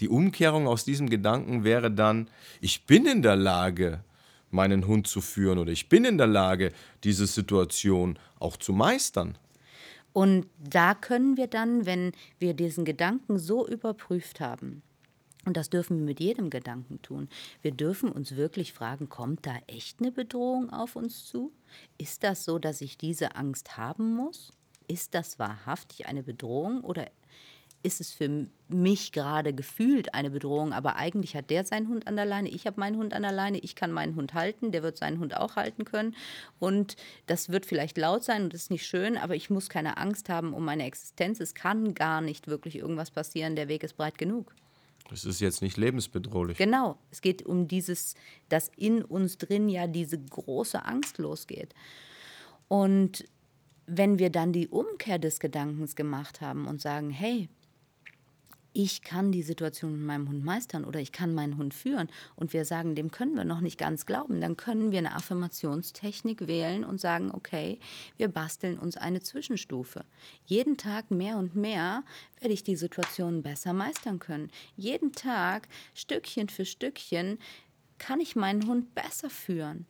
die 0.00 0.08
Umkehrung 0.08 0.66
aus 0.66 0.84
diesem 0.84 1.08
Gedanken 1.08 1.64
wäre 1.64 1.90
dann, 1.90 2.28
ich 2.60 2.86
bin 2.86 3.06
in 3.06 3.22
der 3.22 3.36
Lage, 3.36 4.04
meinen 4.50 4.86
Hund 4.86 5.06
zu 5.06 5.20
führen 5.20 5.58
oder 5.58 5.72
ich 5.72 5.88
bin 5.88 6.04
in 6.04 6.18
der 6.18 6.26
Lage, 6.26 6.72
diese 7.04 7.26
Situation 7.26 8.18
auch 8.38 8.56
zu 8.56 8.72
meistern. 8.72 9.36
Und 10.12 10.46
da 10.58 10.94
können 10.94 11.36
wir 11.36 11.46
dann, 11.46 11.86
wenn 11.86 12.12
wir 12.38 12.54
diesen 12.54 12.84
Gedanken 12.84 13.38
so 13.38 13.66
überprüft 13.66 14.40
haben, 14.40 14.82
und 15.44 15.56
das 15.56 15.70
dürfen 15.70 15.98
wir 15.98 16.04
mit 16.04 16.20
jedem 16.20 16.50
Gedanken 16.50 17.00
tun. 17.00 17.28
Wir 17.62 17.70
dürfen 17.70 18.12
uns 18.12 18.36
wirklich 18.36 18.74
fragen, 18.74 19.08
kommt 19.08 19.46
da 19.46 19.56
echt 19.66 20.00
eine 20.00 20.12
Bedrohung 20.12 20.70
auf 20.70 20.94
uns 20.94 21.24
zu? 21.24 21.52
Ist 21.96 22.22
das 22.22 22.44
so, 22.44 22.58
dass 22.58 22.82
ich 22.82 22.98
diese 22.98 23.34
Angst 23.36 23.78
haben 23.78 24.14
muss? 24.14 24.52
Ist 24.88 25.14
das 25.14 25.38
wahrhaftig 25.38 26.06
eine 26.06 26.22
Bedrohung 26.22 26.82
oder 26.82 27.10
ist 27.82 28.00
es 28.00 28.12
für 28.12 28.46
mich 28.68 29.12
gerade 29.12 29.54
gefühlt 29.54 30.14
eine 30.14 30.30
Bedrohung, 30.30 30.72
aber 30.72 30.96
eigentlich 30.96 31.36
hat 31.36 31.50
der 31.50 31.64
seinen 31.64 31.88
Hund 31.88 32.06
an 32.06 32.16
der 32.16 32.26
Leine, 32.26 32.48
ich 32.48 32.66
habe 32.66 32.80
meinen 32.80 32.96
Hund 32.96 33.14
an 33.14 33.22
der 33.22 33.32
Leine, 33.32 33.58
ich 33.58 33.76
kann 33.76 33.92
meinen 33.92 34.16
Hund 34.16 34.34
halten, 34.34 34.72
der 34.72 34.82
wird 34.82 34.98
seinen 34.98 35.20
Hund 35.20 35.36
auch 35.36 35.56
halten 35.56 35.84
können 35.84 36.14
und 36.58 36.96
das 37.26 37.50
wird 37.50 37.66
vielleicht 37.66 37.96
laut 37.96 38.24
sein 38.24 38.44
und 38.44 38.52
das 38.52 38.62
ist 38.62 38.70
nicht 38.70 38.86
schön, 38.86 39.16
aber 39.16 39.36
ich 39.36 39.48
muss 39.48 39.68
keine 39.68 39.96
Angst 39.96 40.28
haben 40.28 40.54
um 40.54 40.64
meine 40.64 40.84
Existenz, 40.84 41.40
es 41.40 41.54
kann 41.54 41.94
gar 41.94 42.20
nicht 42.20 42.48
wirklich 42.48 42.76
irgendwas 42.76 43.10
passieren, 43.10 43.56
der 43.56 43.68
Weg 43.68 43.82
ist 43.84 43.96
breit 43.96 44.18
genug. 44.18 44.54
Es 45.10 45.24
ist 45.24 45.40
jetzt 45.40 45.62
nicht 45.62 45.76
lebensbedrohlich. 45.76 46.58
Genau, 46.58 46.98
es 47.10 47.22
geht 47.22 47.46
um 47.46 47.66
dieses, 47.66 48.14
dass 48.48 48.70
in 48.76 49.02
uns 49.02 49.38
drin 49.38 49.68
ja 49.68 49.86
diese 49.86 50.18
große 50.18 50.84
Angst 50.84 51.18
losgeht. 51.18 51.74
Und 52.68 53.24
wenn 53.86 54.18
wir 54.18 54.28
dann 54.28 54.52
die 54.52 54.68
Umkehr 54.68 55.18
des 55.18 55.40
Gedankens 55.40 55.96
gemacht 55.96 56.42
haben 56.42 56.66
und 56.66 56.82
sagen, 56.82 57.08
hey, 57.08 57.48
ich 58.78 59.02
kann 59.02 59.32
die 59.32 59.42
Situation 59.42 59.90
mit 59.90 60.06
meinem 60.06 60.28
Hund 60.28 60.44
meistern 60.44 60.84
oder 60.84 61.00
ich 61.00 61.10
kann 61.10 61.34
meinen 61.34 61.56
Hund 61.56 61.74
führen 61.74 62.08
und 62.36 62.52
wir 62.52 62.64
sagen, 62.64 62.94
dem 62.94 63.10
können 63.10 63.34
wir 63.34 63.44
noch 63.44 63.60
nicht 63.60 63.76
ganz 63.76 64.06
glauben, 64.06 64.40
dann 64.40 64.56
können 64.56 64.92
wir 64.92 65.00
eine 65.00 65.16
Affirmationstechnik 65.16 66.46
wählen 66.46 66.84
und 66.84 67.00
sagen, 67.00 67.32
okay, 67.34 67.80
wir 68.18 68.28
basteln 68.28 68.78
uns 68.78 68.96
eine 68.96 69.20
Zwischenstufe. 69.20 70.04
Jeden 70.46 70.76
Tag 70.76 71.10
mehr 71.10 71.38
und 71.38 71.56
mehr 71.56 72.04
werde 72.38 72.54
ich 72.54 72.62
die 72.62 72.76
Situation 72.76 73.42
besser 73.42 73.72
meistern 73.72 74.20
können. 74.20 74.48
Jeden 74.76 75.10
Tag, 75.10 75.66
Stückchen 75.92 76.48
für 76.48 76.64
Stückchen, 76.64 77.40
kann 77.98 78.20
ich 78.20 78.36
meinen 78.36 78.68
Hund 78.68 78.94
besser 78.94 79.28
führen. 79.28 79.86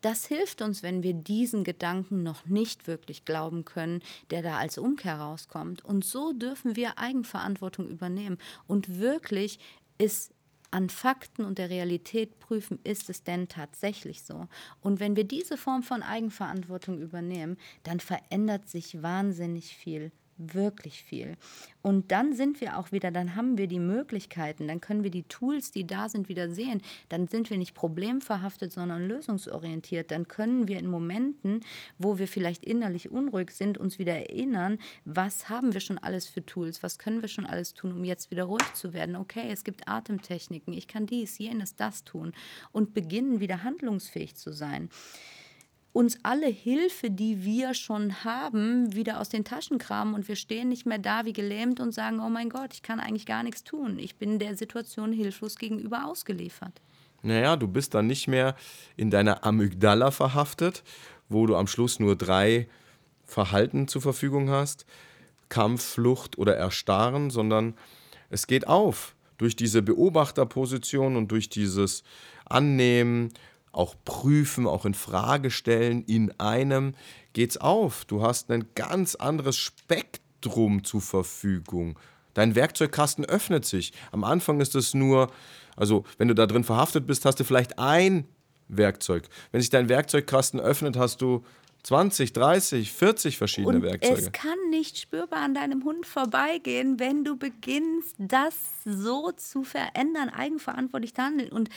Das 0.00 0.26
hilft 0.26 0.62
uns, 0.62 0.82
wenn 0.82 1.02
wir 1.02 1.14
diesen 1.14 1.64
Gedanken 1.64 2.22
noch 2.22 2.46
nicht 2.46 2.86
wirklich 2.86 3.24
glauben 3.24 3.64
können, 3.64 4.02
der 4.30 4.42
da 4.42 4.56
als 4.58 4.78
Umkehr 4.78 5.16
rauskommt. 5.16 5.84
Und 5.84 6.04
so 6.04 6.32
dürfen 6.32 6.76
wir 6.76 6.98
Eigenverantwortung 6.98 7.88
übernehmen 7.88 8.38
und 8.66 8.98
wirklich 8.98 9.58
ist 9.98 10.32
an 10.70 10.90
Fakten 10.90 11.44
und 11.44 11.58
der 11.58 11.70
Realität 11.70 12.38
prüfen, 12.38 12.78
ist 12.84 13.08
es 13.08 13.22
denn 13.22 13.48
tatsächlich 13.48 14.22
so? 14.22 14.46
Und 14.80 15.00
wenn 15.00 15.16
wir 15.16 15.24
diese 15.24 15.56
Form 15.56 15.82
von 15.82 16.02
Eigenverantwortung 16.02 17.00
übernehmen, 17.00 17.56
dann 17.84 18.00
verändert 18.00 18.68
sich 18.68 19.02
wahnsinnig 19.02 19.76
viel 19.76 20.12
wirklich 20.38 21.02
viel. 21.02 21.36
Und 21.82 22.10
dann 22.10 22.34
sind 22.34 22.60
wir 22.60 22.78
auch 22.78 22.92
wieder, 22.92 23.10
dann 23.10 23.36
haben 23.36 23.58
wir 23.58 23.68
die 23.68 23.78
Möglichkeiten, 23.78 24.66
dann 24.68 24.80
können 24.80 25.04
wir 25.04 25.10
die 25.10 25.22
Tools, 25.22 25.70
die 25.70 25.86
da 25.86 26.08
sind, 26.08 26.28
wieder 26.28 26.50
sehen. 26.50 26.82
Dann 27.08 27.28
sind 27.28 27.48
wir 27.50 27.58
nicht 27.58 27.74
problemverhaftet, 27.74 28.72
sondern 28.72 29.06
lösungsorientiert. 29.06 30.10
Dann 30.10 30.26
können 30.28 30.68
wir 30.68 30.78
in 30.78 30.88
Momenten, 30.88 31.60
wo 31.98 32.18
wir 32.18 32.28
vielleicht 32.28 32.64
innerlich 32.64 33.10
unruhig 33.10 33.50
sind, 33.50 33.78
uns 33.78 33.98
wieder 33.98 34.14
erinnern, 34.14 34.78
was 35.04 35.48
haben 35.48 35.72
wir 35.72 35.80
schon 35.80 35.98
alles 35.98 36.26
für 36.26 36.44
Tools, 36.44 36.82
was 36.82 36.98
können 36.98 37.22
wir 37.22 37.28
schon 37.28 37.46
alles 37.46 37.74
tun, 37.74 37.92
um 37.92 38.04
jetzt 38.04 38.30
wieder 38.30 38.44
ruhig 38.44 38.74
zu 38.74 38.92
werden. 38.92 39.16
Okay, 39.16 39.48
es 39.50 39.64
gibt 39.64 39.88
Atemtechniken, 39.88 40.72
ich 40.72 40.88
kann 40.88 41.06
dies, 41.06 41.38
jenes, 41.38 41.76
das 41.76 42.04
tun 42.04 42.32
und 42.72 42.94
beginnen 42.94 43.40
wieder 43.40 43.62
handlungsfähig 43.62 44.36
zu 44.36 44.52
sein 44.52 44.90
uns 45.96 46.18
alle 46.22 46.48
Hilfe, 46.48 47.10
die 47.10 47.42
wir 47.42 47.72
schon 47.72 48.22
haben, 48.22 48.94
wieder 48.94 49.18
aus 49.18 49.30
den 49.30 49.44
Taschen 49.44 49.78
kramen 49.78 50.14
und 50.14 50.28
wir 50.28 50.36
stehen 50.36 50.68
nicht 50.68 50.84
mehr 50.84 50.98
da 50.98 51.24
wie 51.24 51.32
gelähmt 51.32 51.80
und 51.80 51.92
sagen, 51.92 52.20
oh 52.20 52.28
mein 52.28 52.50
Gott, 52.50 52.74
ich 52.74 52.82
kann 52.82 53.00
eigentlich 53.00 53.24
gar 53.24 53.42
nichts 53.42 53.64
tun. 53.64 53.98
Ich 53.98 54.16
bin 54.16 54.38
der 54.38 54.56
Situation 54.56 55.10
hilflos 55.10 55.56
gegenüber 55.56 56.04
ausgeliefert. 56.04 56.82
Naja, 57.22 57.56
du 57.56 57.66
bist 57.66 57.94
dann 57.94 58.06
nicht 58.06 58.28
mehr 58.28 58.56
in 58.98 59.10
deiner 59.10 59.46
Amygdala 59.46 60.10
verhaftet, 60.10 60.82
wo 61.30 61.46
du 61.46 61.56
am 61.56 61.66
Schluss 61.66 61.98
nur 61.98 62.14
drei 62.14 62.68
Verhalten 63.24 63.88
zur 63.88 64.02
Verfügung 64.02 64.50
hast. 64.50 64.84
Kampf, 65.48 65.82
Flucht 65.82 66.36
oder 66.36 66.56
Erstarren, 66.56 67.30
sondern 67.30 67.74
es 68.28 68.46
geht 68.46 68.68
auf 68.68 69.16
durch 69.38 69.56
diese 69.56 69.80
Beobachterposition 69.80 71.16
und 71.16 71.30
durch 71.30 71.48
dieses 71.48 72.02
Annehmen 72.44 73.32
auch 73.76 73.94
prüfen, 74.04 74.66
auch 74.66 74.84
in 74.84 74.94
Frage 74.94 75.50
stellen, 75.50 76.02
in 76.04 76.32
einem 76.40 76.94
geht's 77.32 77.56
auf. 77.56 78.04
Du 78.06 78.22
hast 78.22 78.50
ein 78.50 78.66
ganz 78.74 79.14
anderes 79.14 79.56
Spektrum 79.56 80.84
zur 80.84 81.02
Verfügung. 81.02 81.98
Dein 82.34 82.54
Werkzeugkasten 82.54 83.24
öffnet 83.24 83.64
sich. 83.64 83.92
Am 84.12 84.24
Anfang 84.24 84.60
ist 84.60 84.74
es 84.74 84.94
nur, 84.94 85.30
also 85.76 86.04
wenn 86.18 86.28
du 86.28 86.34
da 86.34 86.46
drin 86.46 86.64
verhaftet 86.64 87.06
bist, 87.06 87.24
hast 87.24 87.40
du 87.40 87.44
vielleicht 87.44 87.78
ein 87.78 88.26
Werkzeug. 88.68 89.28
Wenn 89.52 89.60
sich 89.60 89.70
dein 89.70 89.88
Werkzeugkasten 89.88 90.60
öffnet, 90.60 90.96
hast 90.96 91.20
du 91.20 91.44
20, 91.86 92.32
30, 92.32 92.92
40 92.92 93.38
verschiedene 93.38 93.76
und 93.76 93.82
Werkzeuge. 93.82 94.20
Es 94.20 94.32
kann 94.32 94.58
nicht 94.70 94.98
spürbar 94.98 95.38
an 95.38 95.54
deinem 95.54 95.84
Hund 95.84 96.04
vorbeigehen, 96.04 96.98
wenn 96.98 97.22
du 97.22 97.36
beginnst, 97.36 98.16
das 98.18 98.56
so 98.84 99.30
zu 99.30 99.62
verändern, 99.62 100.28
eigenverantwortlich 100.28 101.14
zu 101.14 101.22
handeln. 101.22 101.52
Und 101.52 101.68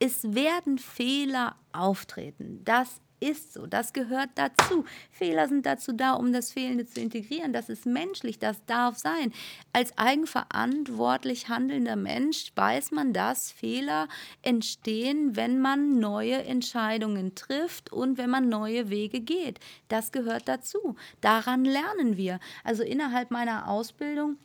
es 0.00 0.34
werden 0.34 0.78
Fehler 0.78 1.56
auftreten. 1.72 2.62
Das 2.64 3.00
ist 3.20 3.52
so, 3.52 3.66
das 3.66 3.92
gehört 3.92 4.30
dazu. 4.34 4.84
Fehler 5.10 5.46
sind 5.46 5.66
dazu 5.66 5.92
da, 5.92 6.14
um 6.14 6.32
das 6.32 6.50
Fehlende 6.50 6.86
zu 6.86 7.00
integrieren. 7.00 7.52
Das 7.52 7.68
ist 7.68 7.84
menschlich, 7.84 8.38
das 8.38 8.64
darf 8.64 8.96
sein. 8.96 9.32
Als 9.74 9.96
eigenverantwortlich 9.98 11.50
handelnder 11.50 11.96
Mensch 11.96 12.50
weiß 12.56 12.92
man, 12.92 13.12
dass 13.12 13.52
Fehler 13.52 14.08
entstehen, 14.40 15.36
wenn 15.36 15.60
man 15.60 15.98
neue 15.98 16.42
Entscheidungen 16.44 17.34
trifft 17.34 17.92
und 17.92 18.16
wenn 18.16 18.30
man 18.30 18.48
neue 18.48 18.88
Wege 18.88 19.20
geht. 19.20 19.60
Das 19.88 20.12
gehört 20.12 20.48
dazu. 20.48 20.96
Daran 21.20 21.66
lernen 21.66 22.16
wir. 22.16 22.40
Also 22.64 22.82
innerhalb 22.82 23.30
meiner 23.30 23.68
Ausbildung 23.68 24.38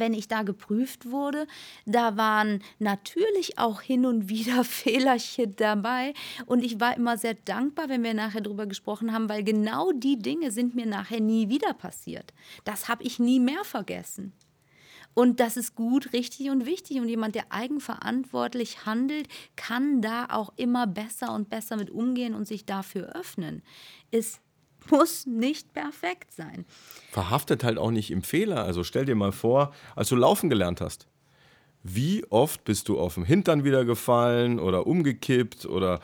wenn 0.00 0.14
ich 0.14 0.28
da 0.28 0.42
geprüft 0.42 1.10
wurde, 1.10 1.46
da 1.86 2.16
waren 2.16 2.62
natürlich 2.78 3.58
auch 3.58 3.80
hin 3.80 4.06
und 4.06 4.28
wieder 4.28 4.64
Fehlerchen 4.64 5.56
dabei. 5.56 6.14
Und 6.46 6.64
ich 6.64 6.80
war 6.80 6.96
immer 6.96 7.18
sehr 7.18 7.34
dankbar, 7.34 7.88
wenn 7.88 8.02
wir 8.02 8.14
nachher 8.14 8.40
darüber 8.40 8.66
gesprochen 8.66 9.12
haben, 9.12 9.28
weil 9.28 9.44
genau 9.44 9.92
die 9.92 10.18
Dinge 10.18 10.50
sind 10.50 10.74
mir 10.74 10.86
nachher 10.86 11.20
nie 11.20 11.48
wieder 11.48 11.74
passiert. 11.74 12.32
Das 12.64 12.88
habe 12.88 13.04
ich 13.04 13.18
nie 13.18 13.40
mehr 13.40 13.64
vergessen. 13.64 14.32
Und 15.14 15.40
das 15.40 15.56
ist 15.56 15.74
gut, 15.74 16.12
richtig 16.12 16.50
und 16.50 16.64
wichtig. 16.64 16.98
Und 17.00 17.08
jemand, 17.08 17.34
der 17.34 17.52
eigenverantwortlich 17.52 18.86
handelt, 18.86 19.28
kann 19.56 20.00
da 20.00 20.26
auch 20.30 20.52
immer 20.56 20.86
besser 20.86 21.34
und 21.34 21.50
besser 21.50 21.76
mit 21.76 21.90
umgehen 21.90 22.34
und 22.34 22.46
sich 22.46 22.64
dafür 22.64 23.14
öffnen. 23.14 23.62
Ist 24.10 24.40
muss 24.90 25.26
nicht 25.26 25.72
perfekt 25.72 26.32
sein. 26.32 26.64
Verhaftet 27.10 27.64
halt 27.64 27.78
auch 27.78 27.90
nicht 27.90 28.10
im 28.10 28.22
Fehler. 28.22 28.64
Also 28.64 28.84
stell 28.84 29.04
dir 29.04 29.14
mal 29.14 29.32
vor, 29.32 29.72
als 29.96 30.08
du 30.08 30.16
laufen 30.16 30.50
gelernt 30.50 30.80
hast. 30.80 31.06
Wie 31.82 32.24
oft 32.30 32.64
bist 32.64 32.88
du 32.88 32.98
auf 32.98 33.14
dem 33.14 33.24
Hintern 33.24 33.64
wieder 33.64 33.84
gefallen 33.84 34.60
oder 34.60 34.86
umgekippt 34.86 35.66
oder 35.66 36.00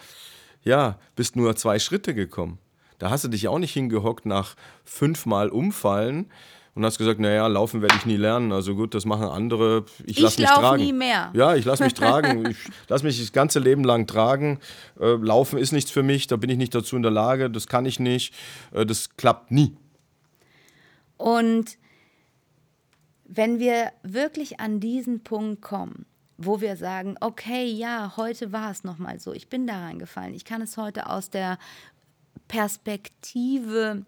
ja, 0.62 0.98
bist 1.14 1.36
nur 1.36 1.54
zwei 1.56 1.78
Schritte 1.78 2.14
gekommen? 2.14 2.58
Da 2.98 3.11
hast 3.11 3.22
du 3.24 3.28
dich 3.28 3.46
auch 3.46 3.61
nicht 3.61 3.72
hingehockt 3.72 4.26
nach 4.26 4.57
fünfmal 4.84 5.50
Umfallen, 5.50 6.30
und 6.74 6.84
hast 6.84 6.98
gesagt, 6.98 7.20
naja, 7.20 7.46
laufen 7.46 7.82
werde 7.82 7.96
ich 7.96 8.06
nie 8.06 8.16
lernen. 8.16 8.52
Also 8.52 8.74
gut, 8.74 8.94
das 8.94 9.04
machen 9.04 9.26
andere. 9.26 9.84
Ich 10.04 10.18
lasse 10.18 10.40
mich 10.40 10.50
tragen. 10.50 10.82
nie 10.82 10.92
mehr. 10.92 11.30
Ja, 11.34 11.54
ich 11.56 11.64
lasse 11.64 11.84
mich 11.84 11.94
tragen. 11.94 12.48
Ich 12.58 12.88
lasse 12.88 13.04
mich 13.04 13.20
das 13.20 13.32
ganze 13.32 13.58
Leben 13.58 13.84
lang 13.84 14.06
tragen. 14.06 14.58
Äh, 15.00 15.14
laufen 15.14 15.58
ist 15.58 15.72
nichts 15.72 15.90
für 15.90 16.02
mich, 16.02 16.26
da 16.26 16.36
bin 16.36 16.50
ich 16.50 16.56
nicht 16.56 16.74
dazu 16.74 16.96
in 16.96 17.02
der 17.02 17.10
Lage, 17.10 17.50
das 17.50 17.66
kann 17.66 17.86
ich 17.86 18.00
nicht. 18.00 18.34
Äh, 18.72 18.86
das 18.86 19.16
klappt 19.16 19.50
nie. 19.50 19.76
Und 21.16 21.76
wenn 23.26 23.58
wir 23.58 23.92
wirklich 24.02 24.60
an 24.60 24.80
diesen 24.80 25.22
Punkt 25.22 25.60
kommen, 25.60 26.06
wo 26.38 26.60
wir 26.60 26.76
sagen, 26.76 27.16
okay, 27.20 27.66
ja, 27.66 28.14
heute 28.16 28.52
war 28.52 28.70
es 28.70 28.84
nochmal 28.84 29.18
so, 29.18 29.32
ich 29.32 29.48
bin 29.48 29.66
da 29.66 29.80
reingefallen, 29.80 30.34
ich 30.34 30.44
kann 30.44 30.62
es 30.62 30.76
heute 30.76 31.10
aus 31.10 31.28
der 31.28 31.58
Perspektive 32.46 34.06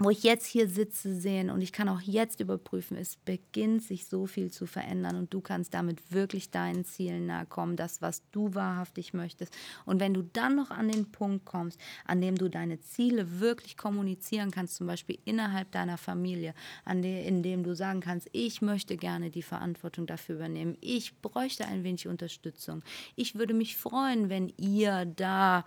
wo 0.00 0.08
ich 0.08 0.22
jetzt 0.22 0.46
hier 0.46 0.66
sitze, 0.66 1.14
sehen 1.14 1.50
und 1.50 1.60
ich 1.60 1.72
kann 1.72 1.88
auch 1.90 2.00
jetzt 2.00 2.40
überprüfen, 2.40 2.96
es 2.96 3.16
beginnt 3.16 3.82
sich 3.82 4.06
so 4.06 4.26
viel 4.26 4.50
zu 4.50 4.64
verändern 4.64 5.14
und 5.16 5.34
du 5.34 5.42
kannst 5.42 5.74
damit 5.74 6.10
wirklich 6.10 6.50
deinen 6.50 6.86
Zielen 6.86 7.26
nahe 7.26 7.44
kommen, 7.44 7.76
das, 7.76 8.00
was 8.00 8.22
du 8.32 8.54
wahrhaftig 8.54 9.12
möchtest. 9.12 9.54
Und 9.84 10.00
wenn 10.00 10.14
du 10.14 10.22
dann 10.22 10.56
noch 10.56 10.70
an 10.70 10.88
den 10.88 11.12
Punkt 11.12 11.44
kommst, 11.44 11.78
an 12.06 12.22
dem 12.22 12.36
du 12.36 12.48
deine 12.48 12.80
Ziele 12.80 13.40
wirklich 13.40 13.76
kommunizieren 13.76 14.50
kannst, 14.50 14.76
zum 14.76 14.86
Beispiel 14.86 15.18
innerhalb 15.26 15.70
deiner 15.70 15.98
Familie, 15.98 16.54
an 16.86 17.02
de, 17.02 17.26
in 17.26 17.42
dem 17.42 17.62
du 17.62 17.76
sagen 17.76 18.00
kannst, 18.00 18.30
ich 18.32 18.62
möchte 18.62 18.96
gerne 18.96 19.28
die 19.28 19.42
Verantwortung 19.42 20.06
dafür 20.06 20.36
übernehmen, 20.36 20.78
ich 20.80 21.20
bräuchte 21.20 21.66
ein 21.66 21.84
wenig 21.84 22.08
Unterstützung, 22.08 22.82
ich 23.16 23.34
würde 23.34 23.52
mich 23.52 23.76
freuen, 23.76 24.30
wenn 24.30 24.50
ihr 24.56 25.04
da 25.04 25.66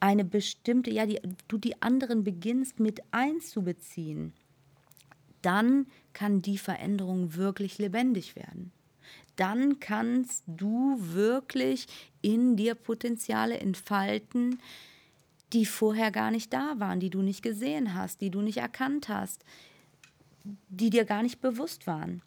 eine 0.00 0.24
bestimmte, 0.24 0.90
ja, 0.90 1.06
die, 1.06 1.20
du 1.46 1.58
die 1.58 1.80
anderen 1.82 2.24
beginnst 2.24 2.80
mit 2.80 3.02
einzubeziehen, 3.10 4.32
dann 5.42 5.86
kann 6.12 6.42
die 6.42 6.58
Veränderung 6.58 7.34
wirklich 7.34 7.78
lebendig 7.78 8.36
werden. 8.36 8.72
Dann 9.36 9.80
kannst 9.80 10.44
du 10.46 10.96
wirklich 10.98 11.86
in 12.20 12.56
dir 12.56 12.74
Potenziale 12.74 13.58
entfalten, 13.58 14.60
die 15.52 15.66
vorher 15.66 16.10
gar 16.10 16.30
nicht 16.30 16.52
da 16.52 16.74
waren, 16.78 17.00
die 17.00 17.10
du 17.10 17.22
nicht 17.22 17.42
gesehen 17.42 17.94
hast, 17.94 18.20
die 18.20 18.30
du 18.30 18.40
nicht 18.40 18.58
erkannt 18.58 19.08
hast, 19.08 19.44
die 20.68 20.90
dir 20.90 21.04
gar 21.04 21.22
nicht 21.22 21.40
bewusst 21.40 21.86
waren. 21.86 22.22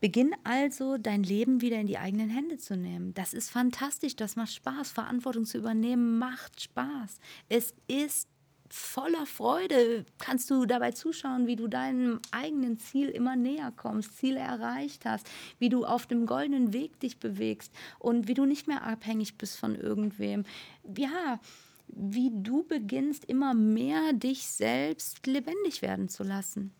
Beginn 0.00 0.32
also, 0.44 0.96
dein 0.96 1.24
Leben 1.24 1.60
wieder 1.60 1.80
in 1.80 1.88
die 1.88 1.98
eigenen 1.98 2.30
Hände 2.30 2.58
zu 2.58 2.76
nehmen. 2.76 3.14
Das 3.14 3.34
ist 3.34 3.50
fantastisch, 3.50 4.14
das 4.14 4.36
macht 4.36 4.52
Spaß. 4.52 4.92
Verantwortung 4.92 5.44
zu 5.44 5.58
übernehmen 5.58 6.18
macht 6.18 6.60
Spaß. 6.60 7.18
Es 7.48 7.74
ist 7.88 8.28
voller 8.70 9.26
Freude. 9.26 10.04
Kannst 10.18 10.50
du 10.50 10.66
dabei 10.66 10.92
zuschauen, 10.92 11.48
wie 11.48 11.56
du 11.56 11.66
deinem 11.66 12.20
eigenen 12.30 12.78
Ziel 12.78 13.08
immer 13.08 13.34
näher 13.34 13.72
kommst, 13.76 14.16
Ziele 14.18 14.38
erreicht 14.38 15.04
hast, 15.04 15.28
wie 15.58 15.68
du 15.68 15.84
auf 15.84 16.06
dem 16.06 16.26
goldenen 16.26 16.72
Weg 16.72 17.00
dich 17.00 17.18
bewegst 17.18 17.72
und 17.98 18.28
wie 18.28 18.34
du 18.34 18.44
nicht 18.44 18.68
mehr 18.68 18.84
abhängig 18.84 19.36
bist 19.36 19.58
von 19.58 19.74
irgendwem. 19.74 20.44
Ja, 20.96 21.40
wie 21.88 22.30
du 22.32 22.62
beginnst, 22.62 23.24
immer 23.24 23.54
mehr 23.54 24.12
dich 24.12 24.46
selbst 24.46 25.26
lebendig 25.26 25.82
werden 25.82 26.08
zu 26.08 26.22
lassen 26.22 26.72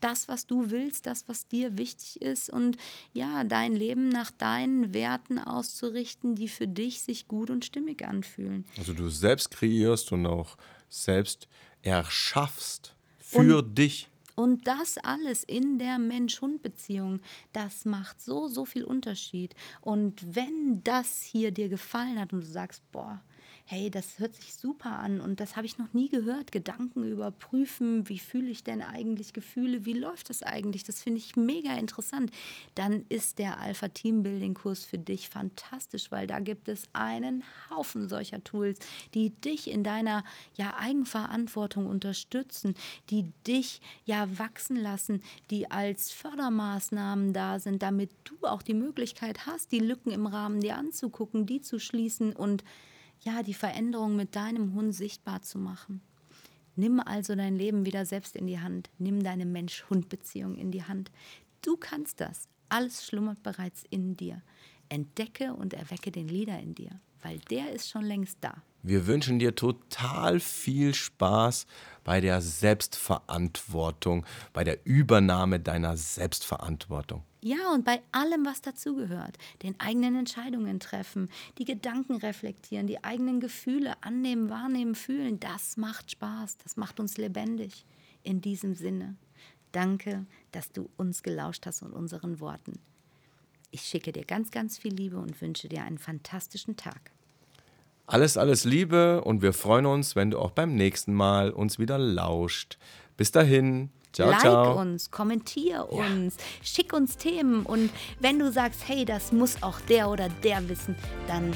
das, 0.00 0.28
was 0.28 0.46
du 0.46 0.70
willst, 0.70 1.06
das, 1.06 1.28
was 1.28 1.46
dir 1.46 1.78
wichtig 1.78 2.20
ist 2.22 2.50
und 2.50 2.76
ja, 3.12 3.44
dein 3.44 3.74
Leben 3.74 4.08
nach 4.08 4.30
deinen 4.30 4.94
Werten 4.94 5.38
auszurichten, 5.38 6.34
die 6.34 6.48
für 6.48 6.66
dich 6.68 7.02
sich 7.02 7.28
gut 7.28 7.50
und 7.50 7.64
stimmig 7.64 8.04
anfühlen. 8.06 8.64
Also 8.78 8.92
du 8.92 9.08
selbst 9.08 9.50
kreierst 9.50 10.12
und 10.12 10.26
auch 10.26 10.56
selbst 10.88 11.48
erschaffst 11.82 12.94
für 13.18 13.58
und, 13.58 13.78
dich. 13.78 14.08
Und 14.34 14.66
das 14.66 14.96
alles 14.98 15.44
in 15.44 15.78
der 15.78 15.98
Mensch-Hund-Beziehung, 15.98 17.20
das 17.52 17.84
macht 17.84 18.20
so, 18.20 18.48
so 18.48 18.64
viel 18.64 18.84
Unterschied. 18.84 19.54
Und 19.80 20.34
wenn 20.34 20.82
das 20.82 21.22
hier 21.22 21.50
dir 21.50 21.68
gefallen 21.68 22.18
hat 22.18 22.32
und 22.32 22.40
du 22.40 22.46
sagst, 22.46 22.82
boah, 22.90 23.20
hey, 23.70 23.88
das 23.88 24.18
hört 24.18 24.34
sich 24.34 24.52
super 24.54 24.98
an 24.98 25.20
und 25.20 25.38
das 25.38 25.54
habe 25.54 25.64
ich 25.64 25.78
noch 25.78 25.92
nie 25.92 26.08
gehört. 26.08 26.50
Gedanken 26.50 27.04
überprüfen, 27.04 28.08
wie 28.08 28.18
fühle 28.18 28.50
ich 28.50 28.64
denn 28.64 28.82
eigentlich 28.82 29.32
Gefühle, 29.32 29.84
wie 29.84 29.92
läuft 29.92 30.28
das 30.28 30.42
eigentlich? 30.42 30.82
Das 30.82 31.00
finde 31.00 31.18
ich 31.18 31.36
mega 31.36 31.74
interessant. 31.74 32.32
Dann 32.74 33.04
ist 33.08 33.38
der 33.38 33.60
Alpha 33.60 33.86
Teambuilding 33.86 34.54
Kurs 34.54 34.84
für 34.84 34.98
dich 34.98 35.28
fantastisch, 35.28 36.10
weil 36.10 36.26
da 36.26 36.40
gibt 36.40 36.66
es 36.66 36.82
einen 36.94 37.44
Haufen 37.70 38.08
solcher 38.08 38.42
Tools, 38.42 38.80
die 39.14 39.30
dich 39.30 39.70
in 39.70 39.84
deiner 39.84 40.24
ja, 40.56 40.74
Eigenverantwortung 40.76 41.86
unterstützen, 41.86 42.74
die 43.10 43.30
dich 43.46 43.80
ja 44.04 44.26
wachsen 44.36 44.74
lassen, 44.74 45.22
die 45.50 45.70
als 45.70 46.10
Fördermaßnahmen 46.10 47.32
da 47.32 47.60
sind, 47.60 47.84
damit 47.84 48.10
du 48.24 48.34
auch 48.48 48.62
die 48.62 48.74
Möglichkeit 48.74 49.46
hast, 49.46 49.70
die 49.70 49.78
Lücken 49.78 50.10
im 50.10 50.26
Rahmen 50.26 50.60
dir 50.60 50.76
anzugucken, 50.76 51.46
die 51.46 51.60
zu 51.60 51.78
schließen 51.78 52.32
und 52.32 52.64
ja, 53.22 53.42
die 53.42 53.54
Veränderung 53.54 54.16
mit 54.16 54.36
deinem 54.36 54.74
Hund 54.74 54.94
sichtbar 54.94 55.42
zu 55.42 55.58
machen. 55.58 56.00
Nimm 56.76 57.00
also 57.00 57.34
dein 57.34 57.56
Leben 57.56 57.84
wieder 57.84 58.06
selbst 58.06 58.36
in 58.36 58.46
die 58.46 58.60
Hand. 58.60 58.90
Nimm 58.98 59.22
deine 59.22 59.44
Mensch-Hund-Beziehung 59.44 60.56
in 60.56 60.70
die 60.70 60.84
Hand. 60.84 61.10
Du 61.62 61.76
kannst 61.76 62.20
das. 62.20 62.48
Alles 62.68 63.04
schlummert 63.04 63.42
bereits 63.42 63.84
in 63.90 64.16
dir. 64.16 64.42
Entdecke 64.88 65.52
und 65.52 65.74
erwecke 65.74 66.10
den 66.10 66.28
Leader 66.28 66.58
in 66.58 66.74
dir, 66.74 67.00
weil 67.22 67.38
der 67.50 67.72
ist 67.72 67.90
schon 67.90 68.04
längst 68.04 68.38
da. 68.40 68.62
Wir 68.82 69.06
wünschen 69.06 69.38
dir 69.38 69.54
total 69.54 70.40
viel 70.40 70.94
Spaß 70.94 71.66
bei 72.02 72.20
der 72.20 72.40
Selbstverantwortung, 72.40 74.24
bei 74.52 74.64
der 74.64 74.78
Übernahme 74.86 75.60
deiner 75.60 75.96
Selbstverantwortung. 75.96 77.22
Ja, 77.42 77.72
und 77.72 77.86
bei 77.86 78.02
allem, 78.12 78.44
was 78.44 78.60
dazugehört. 78.60 79.38
Den 79.62 79.78
eigenen 79.80 80.14
Entscheidungen 80.14 80.78
treffen, 80.78 81.30
die 81.56 81.64
Gedanken 81.64 82.16
reflektieren, 82.16 82.86
die 82.86 83.02
eigenen 83.02 83.40
Gefühle 83.40 83.94
annehmen, 84.02 84.50
wahrnehmen, 84.50 84.94
fühlen. 84.94 85.40
Das 85.40 85.78
macht 85.78 86.10
Spaß, 86.10 86.58
das 86.58 86.76
macht 86.76 87.00
uns 87.00 87.16
lebendig. 87.16 87.86
In 88.22 88.42
diesem 88.42 88.74
Sinne, 88.74 89.16
danke, 89.72 90.26
dass 90.52 90.72
du 90.72 90.90
uns 90.98 91.22
gelauscht 91.22 91.64
hast 91.64 91.82
und 91.82 91.92
unseren 91.92 92.40
Worten. 92.40 92.78
Ich 93.70 93.82
schicke 93.82 94.12
dir 94.12 94.24
ganz, 94.24 94.50
ganz 94.50 94.76
viel 94.76 94.92
Liebe 94.92 95.18
und 95.18 95.40
wünsche 95.40 95.68
dir 95.68 95.84
einen 95.84 95.98
fantastischen 95.98 96.76
Tag. 96.76 97.12
Alles, 98.06 98.36
alles 98.36 98.64
Liebe 98.64 99.22
und 99.22 99.40
wir 99.40 99.52
freuen 99.52 99.86
uns, 99.86 100.16
wenn 100.16 100.32
du 100.32 100.40
auch 100.40 100.50
beim 100.50 100.74
nächsten 100.74 101.14
Mal 101.14 101.52
uns 101.52 101.78
wieder 101.78 101.96
lauscht. 101.96 102.76
Bis 103.20 103.30
dahin. 103.32 103.90
Ciao, 104.14 104.30
like 104.30 104.40
ciao. 104.40 104.80
uns, 104.80 105.10
kommentier 105.10 105.86
uns, 105.90 106.36
ja. 106.38 106.42
schick 106.62 106.94
uns 106.94 107.18
Themen 107.18 107.66
und 107.66 107.90
wenn 108.18 108.38
du 108.38 108.50
sagst, 108.50 108.80
hey, 108.88 109.04
das 109.04 109.30
muss 109.30 109.62
auch 109.62 109.78
der 109.90 110.08
oder 110.08 110.30
der 110.42 110.66
wissen, 110.70 110.96
dann 111.28 111.52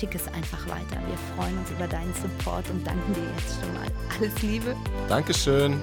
schick 0.00 0.14
es 0.14 0.26
einfach 0.28 0.66
weiter. 0.68 0.96
Wir 1.06 1.36
freuen 1.36 1.58
uns 1.58 1.70
über 1.70 1.86
deinen 1.86 2.14
Support 2.14 2.64
und 2.70 2.86
danken 2.86 3.12
dir 3.12 3.30
jetzt 3.36 3.60
schon 3.60 3.74
mal. 3.74 3.88
Alles 4.18 4.40
Liebe. 4.40 4.74
Dankeschön. 5.06 5.78